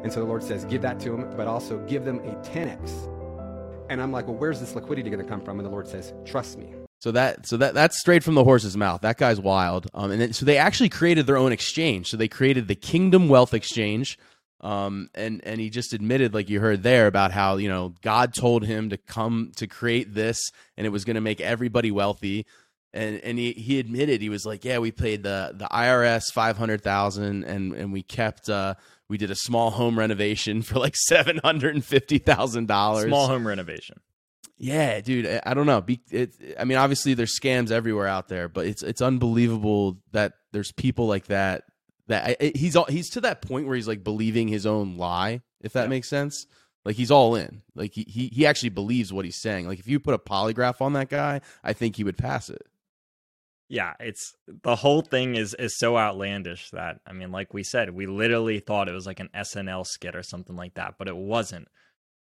And 0.03 0.13
so 0.13 0.19
the 0.19 0.25
Lord 0.25 0.43
says, 0.43 0.65
give 0.65 0.81
that 0.83 0.99
to 0.99 1.09
them, 1.11 1.33
but 1.35 1.47
also 1.47 1.79
give 1.87 2.05
them 2.05 2.19
a 2.19 2.35
10x. 2.43 3.11
And 3.89 4.01
I'm 4.01 4.11
like, 4.11 4.27
well, 4.27 4.35
where's 4.35 4.59
this 4.59 4.75
liquidity 4.75 5.09
going 5.09 5.23
to 5.23 5.27
come 5.27 5.41
from? 5.41 5.59
And 5.59 5.65
the 5.65 5.71
Lord 5.71 5.87
says, 5.87 6.13
trust 6.25 6.57
me. 6.57 6.73
So 6.99 7.11
that 7.11 7.45
so 7.45 7.57
that 7.57 7.73
that's 7.73 7.99
straight 7.99 8.23
from 8.23 8.35
the 8.35 8.43
horse's 8.43 8.75
mouth. 8.75 9.01
That 9.01 9.17
guy's 9.17 9.39
wild. 9.39 9.87
Um, 9.93 10.11
and 10.11 10.19
then, 10.19 10.33
so 10.33 10.45
they 10.45 10.57
actually 10.57 10.89
created 10.89 11.27
their 11.27 11.37
own 11.37 11.51
exchange. 11.51 12.07
So 12.07 12.17
they 12.17 12.27
created 12.27 12.67
the 12.67 12.75
Kingdom 12.75 13.27
Wealth 13.27 13.53
Exchange. 13.53 14.17
Um, 14.65 15.11
and 15.13 15.41
and 15.45 15.61
he 15.61 15.69
just 15.69 15.93
admitted, 15.93 16.33
like 16.33 16.49
you 16.49 16.59
heard 16.59 16.81
there, 16.81 17.05
about 17.05 17.31
how 17.31 17.57
you 17.57 17.69
know 17.69 17.93
God 18.01 18.33
told 18.33 18.65
him 18.65 18.89
to 18.89 18.97
come 18.97 19.51
to 19.57 19.67
create 19.67 20.15
this, 20.15 20.39
and 20.75 20.87
it 20.87 20.89
was 20.89 21.05
going 21.05 21.15
to 21.15 21.21
make 21.21 21.39
everybody 21.39 21.91
wealthy. 21.91 22.47
And 22.91 23.19
and 23.23 23.37
he, 23.37 23.51
he 23.51 23.77
admitted 23.77 24.21
he 24.21 24.29
was 24.29 24.43
like, 24.43 24.65
yeah, 24.65 24.79
we 24.79 24.91
paid 24.91 25.21
the 25.21 25.51
the 25.53 25.65
IRS 25.65 26.33
five 26.33 26.57
hundred 26.57 26.81
thousand, 26.81 27.43
and 27.43 27.73
and 27.73 27.93
we 27.93 28.01
kept 28.01 28.49
uh 28.49 28.73
we 29.07 29.19
did 29.19 29.29
a 29.29 29.35
small 29.35 29.69
home 29.69 29.99
renovation 29.99 30.61
for 30.63 30.79
like 30.79 30.95
seven 30.95 31.39
hundred 31.43 31.75
and 31.75 31.85
fifty 31.85 32.17
thousand 32.17 32.67
dollars. 32.67 33.05
small 33.05 33.27
home 33.27 33.47
renovation. 33.47 33.99
Yeah, 34.57 34.99
dude. 35.01 35.41
I, 35.45 35.53
don't 35.53 35.65
know. 35.65 35.81
Be, 35.81 35.99
it, 36.09 36.33
I 36.57 36.63
mean, 36.63 36.77
obviously 36.77 37.13
there's 37.13 37.37
scams 37.37 37.71
everywhere 37.71 38.07
out 38.07 38.29
there, 38.29 38.47
but 38.47 38.65
it's 38.65 38.81
it's 38.83 39.01
unbelievable 39.01 39.97
that 40.11 40.33
there's 40.53 40.71
people 40.71 41.07
like 41.07 41.25
that. 41.27 41.65
That 42.07 42.37
I, 42.39 42.51
he's 42.55 42.75
all, 42.75 42.85
he's 42.85 43.09
to 43.11 43.21
that 43.21 43.41
point 43.41 43.65
where 43.67 43.75
he's 43.75 43.87
like 43.87 44.03
believing 44.03 44.47
his 44.47 44.65
own 44.65 44.97
lie, 44.97 45.41
if 45.61 45.73
that 45.73 45.83
Yeah. 45.83 45.89
makes 45.89 46.07
sense. 46.07 46.45
Like 46.83 46.95
he's 46.95 47.09
all 47.09 47.35
in. 47.35 47.63
Like 47.73 47.93
he, 47.93 48.05
he 48.07 48.27
he 48.27 48.45
actually 48.45 48.69
believes 48.69 49.11
what 49.11 49.25
he's 49.25 49.41
saying. 49.41 49.67
Like 49.67 49.79
if 49.79 49.87
you 49.87 49.99
put 49.99 50.13
a 50.13 50.19
polygraph 50.19 50.81
on 50.81 50.93
that 50.93 51.09
guy, 51.09 51.41
I 51.63 51.73
think 51.73 51.95
he 51.95 52.03
would 52.03 52.17
pass 52.17 52.49
it. 52.49 52.61
Yeah, 53.67 53.93
it's 53.99 54.35
the 54.45 54.75
whole 54.75 55.01
thing 55.01 55.35
is 55.35 55.55
is 55.55 55.77
so 55.79 55.97
outlandish 55.97 56.69
that 56.71 56.99
I 57.07 57.13
mean, 57.13 57.31
like 57.31 57.53
we 57.53 57.63
said, 57.63 57.89
we 57.89 58.05
literally 58.05 58.59
thought 58.59 58.87
it 58.87 58.93
was 58.93 59.07
like 59.07 59.19
an 59.19 59.29
SNL 59.33 59.87
skit 59.87 60.15
or 60.15 60.21
something 60.21 60.55
like 60.55 60.75
that, 60.75 60.95
but 60.99 61.07
it 61.07 61.17
wasn't. 61.17 61.67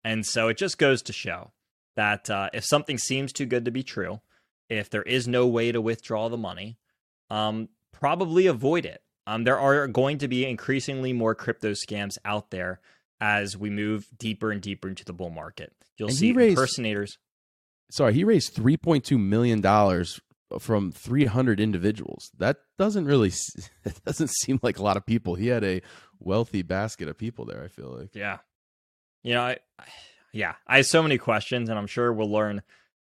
And 0.03 0.25
so 0.25 0.49
it 0.49 0.57
just 0.57 0.79
goes 0.79 1.03
to 1.03 1.12
show 1.12 1.53
that 1.97 2.31
uh, 2.31 2.49
if 2.55 2.64
something 2.64 2.97
seems 2.97 3.33
too 3.33 3.47
good 3.47 3.66
to 3.66 3.70
be 3.70 3.83
true, 3.83 4.20
if 4.70 4.88
there 4.88 5.03
is 5.03 5.29
no 5.29 5.47
way 5.47 5.70
to 5.70 5.81
withdraw 5.83 6.29
the 6.31 6.38
money, 6.38 6.79
um, 7.31 7.68
probably 7.92 8.47
avoid 8.47 8.87
it. 8.87 9.03
Um, 9.26 9.44
there 9.44 9.58
are 9.58 9.87
going 9.88 10.18
to 10.18 10.28
be 10.28 10.44
increasingly 10.46 11.12
more 11.12 11.34
crypto 11.34 11.72
scams 11.72 12.18
out 12.24 12.50
there 12.50 12.80
as 13.20 13.56
we 13.56 13.70
move 13.70 14.06
deeper 14.18 14.50
and 14.52 14.60
deeper 14.60 14.88
into 14.88 15.04
the 15.04 15.12
bull 15.14 15.30
market. 15.30 15.72
You'll 15.96 16.08
And 16.08 16.16
see 16.16 16.32
raised- 16.32 16.58
impersonators. 16.58 17.18
Sorry, 17.90 18.12
he 18.14 18.24
raised 18.24 18.52
three 18.54 18.76
point 18.76 19.04
two 19.04 19.18
million 19.18 19.60
dollars 19.60 20.20
from 20.58 20.90
three 20.92 21.26
hundred 21.26 21.60
individuals. 21.60 22.30
That 22.38 22.58
doesn't 22.78 23.04
really. 23.06 23.32
it 23.84 24.00
doesn't 24.04 24.30
seem 24.30 24.58
like 24.62 24.78
a 24.78 24.82
lot 24.82 24.96
of 24.96 25.06
people. 25.06 25.34
He 25.37 25.48
had 25.48 25.64
a 25.64 25.80
wealthy 26.18 26.62
basket 26.62 27.08
of 27.08 27.16
people 27.18 27.44
there. 27.44 27.62
I 27.62 27.68
feel 27.68 27.96
like. 27.98 28.14
Yeah. 28.14 28.38
You 29.22 29.34
know, 29.34 29.42
I, 29.42 29.58
yeah, 30.32 30.54
I 30.66 30.76
have 30.78 30.87
so 30.87 31.02
many 31.02 31.18
questions, 31.18 31.68
and 31.68 31.78
I'm 31.78 31.87
sure 31.87 32.12
we'll 32.12 32.30
learn 32.32 32.62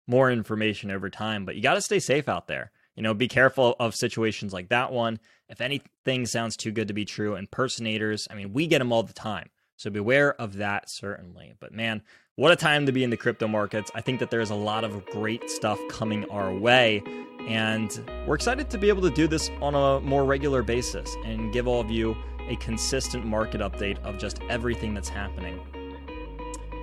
more 0.07 0.31
information 0.31 0.91
over 0.91 1.11
time. 1.11 1.45
But 1.45 1.57
you 1.57 1.63
got 1.63 1.75
to 1.75 1.81
stay 1.83 1.99
safe 1.99 2.29
out 2.29 2.47
there. 2.47 2.71
You 2.97 3.03
know, 3.03 3.15
be 3.15 3.29
careful 3.29 3.77
of 3.79 3.95
situations 3.95 4.53
like 4.53 4.71
that 4.71 4.91
one. 4.91 5.21
If 5.49 5.61
anything 5.61 6.27
sounds 6.27 6.57
too 6.57 6.73
good 6.73 6.89
to 6.89 6.95
be 6.95 7.05
true, 7.05 7.37
impersonators, 7.37 8.27
I 8.31 8.35
mean, 8.35 8.53
we 8.53 8.67
get 8.67 8.79
them 8.79 8.93
all 8.93 9.03
the 9.03 9.13
time. 9.13 9.51
So 9.77 9.91
beware 9.91 10.35
of 10.41 10.55
that, 10.55 10.89
certainly. 10.89 11.53
But 11.61 11.73
man, 11.73 12.03
what 12.37 12.53
a 12.53 12.57
time 12.57 12.87
to 12.87 12.93
be 12.93 13.05
in 13.05 13.11
the 13.11 13.17
crypto 13.17 13.47
markets. 13.47 13.91
I 13.95 14.01
think 14.01 14.21
that 14.21 14.31
there's 14.31 14.51
a 14.51 14.55
lot 14.55 14.85
of 14.85 15.05
great 15.07 15.51
stuff 15.51 15.79
coming 15.91 16.25
our 16.31 16.53
way. 16.53 17.03
And 17.47 18.03
we're 18.27 18.35
excited 18.35 18.71
to 18.71 18.79
be 18.79 18.89
able 18.89 19.03
to 19.03 19.11
do 19.11 19.29
this 19.29 19.51
on 19.61 19.75
a 19.75 20.01
more 20.01 20.25
regular 20.25 20.63
basis 20.63 21.15
and 21.25 21.53
give 21.53 21.69
all 21.69 21.81
of 21.81 21.91
you 21.91 22.17
a 22.49 22.57
consistent 22.57 23.25
market 23.27 23.61
update 23.61 23.99
of 24.03 24.19
just 24.19 24.41
everything 24.49 24.95
that's 24.95 25.09
happening. 25.09 25.61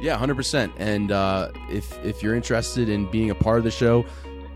Yeah, 0.01 0.17
hundred 0.17 0.35
percent. 0.35 0.73
And 0.77 1.11
uh, 1.11 1.51
if 1.69 1.97
if 2.03 2.21
you're 2.21 2.35
interested 2.35 2.89
in 2.89 3.09
being 3.09 3.29
a 3.29 3.35
part 3.35 3.57
of 3.57 3.63
the 3.63 3.71
show, 3.71 4.05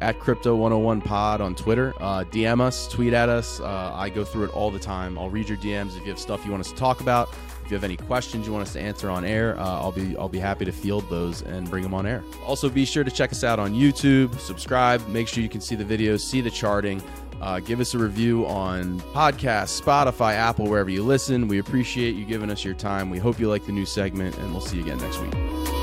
at 0.02 0.20
Crypto 0.20 0.56
101 0.56 1.02
Pod 1.02 1.42
on 1.42 1.56
Twitter, 1.56 1.94
uh, 2.00 2.24
DM 2.26 2.62
us, 2.62 2.88
tweet 2.88 3.14
at 3.14 3.30
us. 3.30 3.60
Uh, 3.60 3.92
I 3.94 4.10
go 4.10 4.24
through 4.24 4.46
it 4.46 4.52
all 4.52 4.72
the 4.72 4.80
time. 4.80 5.18
I'll 5.18 5.30
read 5.30 5.50
your 5.50 5.58
DMs 5.58 5.98
if 5.98 6.04
you 6.04 6.10
have 6.10 6.20
stuff 6.20 6.46
you 6.46 6.52
want 6.52 6.62
us 6.62 6.72
to 6.72 6.78
talk 6.78 7.02
about. 7.02 7.30
If 7.64 7.72
you 7.72 7.76
have 7.76 7.84
any 7.84 7.98
questions 7.98 8.48
you 8.48 8.54
want 8.54 8.66
us 8.66 8.74
to 8.74 8.80
answer 8.80 9.10
on 9.10 9.26
air, 9.26 9.60
uh, 9.60 9.64
I'll 9.64 9.92
be 9.92 10.16
I'll 10.16 10.30
be 10.30 10.40
happy 10.40 10.64
to 10.64 10.72
field 10.72 11.10
those 11.10 11.42
and 11.42 11.70
bring 11.70 11.84
them 11.84 11.94
on 11.94 12.06
air. 12.06 12.24
Also, 12.46 12.70
be 12.70 12.86
sure 12.86 13.04
to 13.04 13.12
check 13.12 13.32
us 13.34 13.44
out 13.44 13.60
on 13.60 13.74
YouTube. 13.74 14.40
Subscribe. 14.40 15.06
Make 15.10 15.28
sure 15.28 15.44
you 15.44 15.50
can 15.50 15.60
see 15.60 15.76
the 15.76 15.84
videos, 15.84 16.22
see 16.22 16.40
the 16.40 16.50
charting. 16.50 17.04
Uh, 17.42 17.60
give 17.60 17.80
us 17.80 17.94
a 17.94 17.98
review 17.98 18.46
on 18.48 19.00
podcasts, 19.14 19.82
Spotify, 19.82 20.34
Apple, 20.34 20.68
wherever 20.68 20.90
you 20.90 21.04
listen. 21.04 21.48
We 21.48 21.60
appreciate 21.60 22.16
you 22.16 22.26
giving 22.26 22.50
us 22.50 22.64
your 22.64 22.74
time. 22.74 23.10
We 23.10 23.20
hope 23.20 23.40
you 23.40 23.50
like 23.50 23.66
the 23.66 23.74
new 23.74 23.86
segment, 23.86 24.38
and 24.38 24.52
we'll 24.52 24.62
see 24.62 24.78
you 24.78 24.84
again 24.84 24.98
next 25.00 25.20
week. 25.20 25.77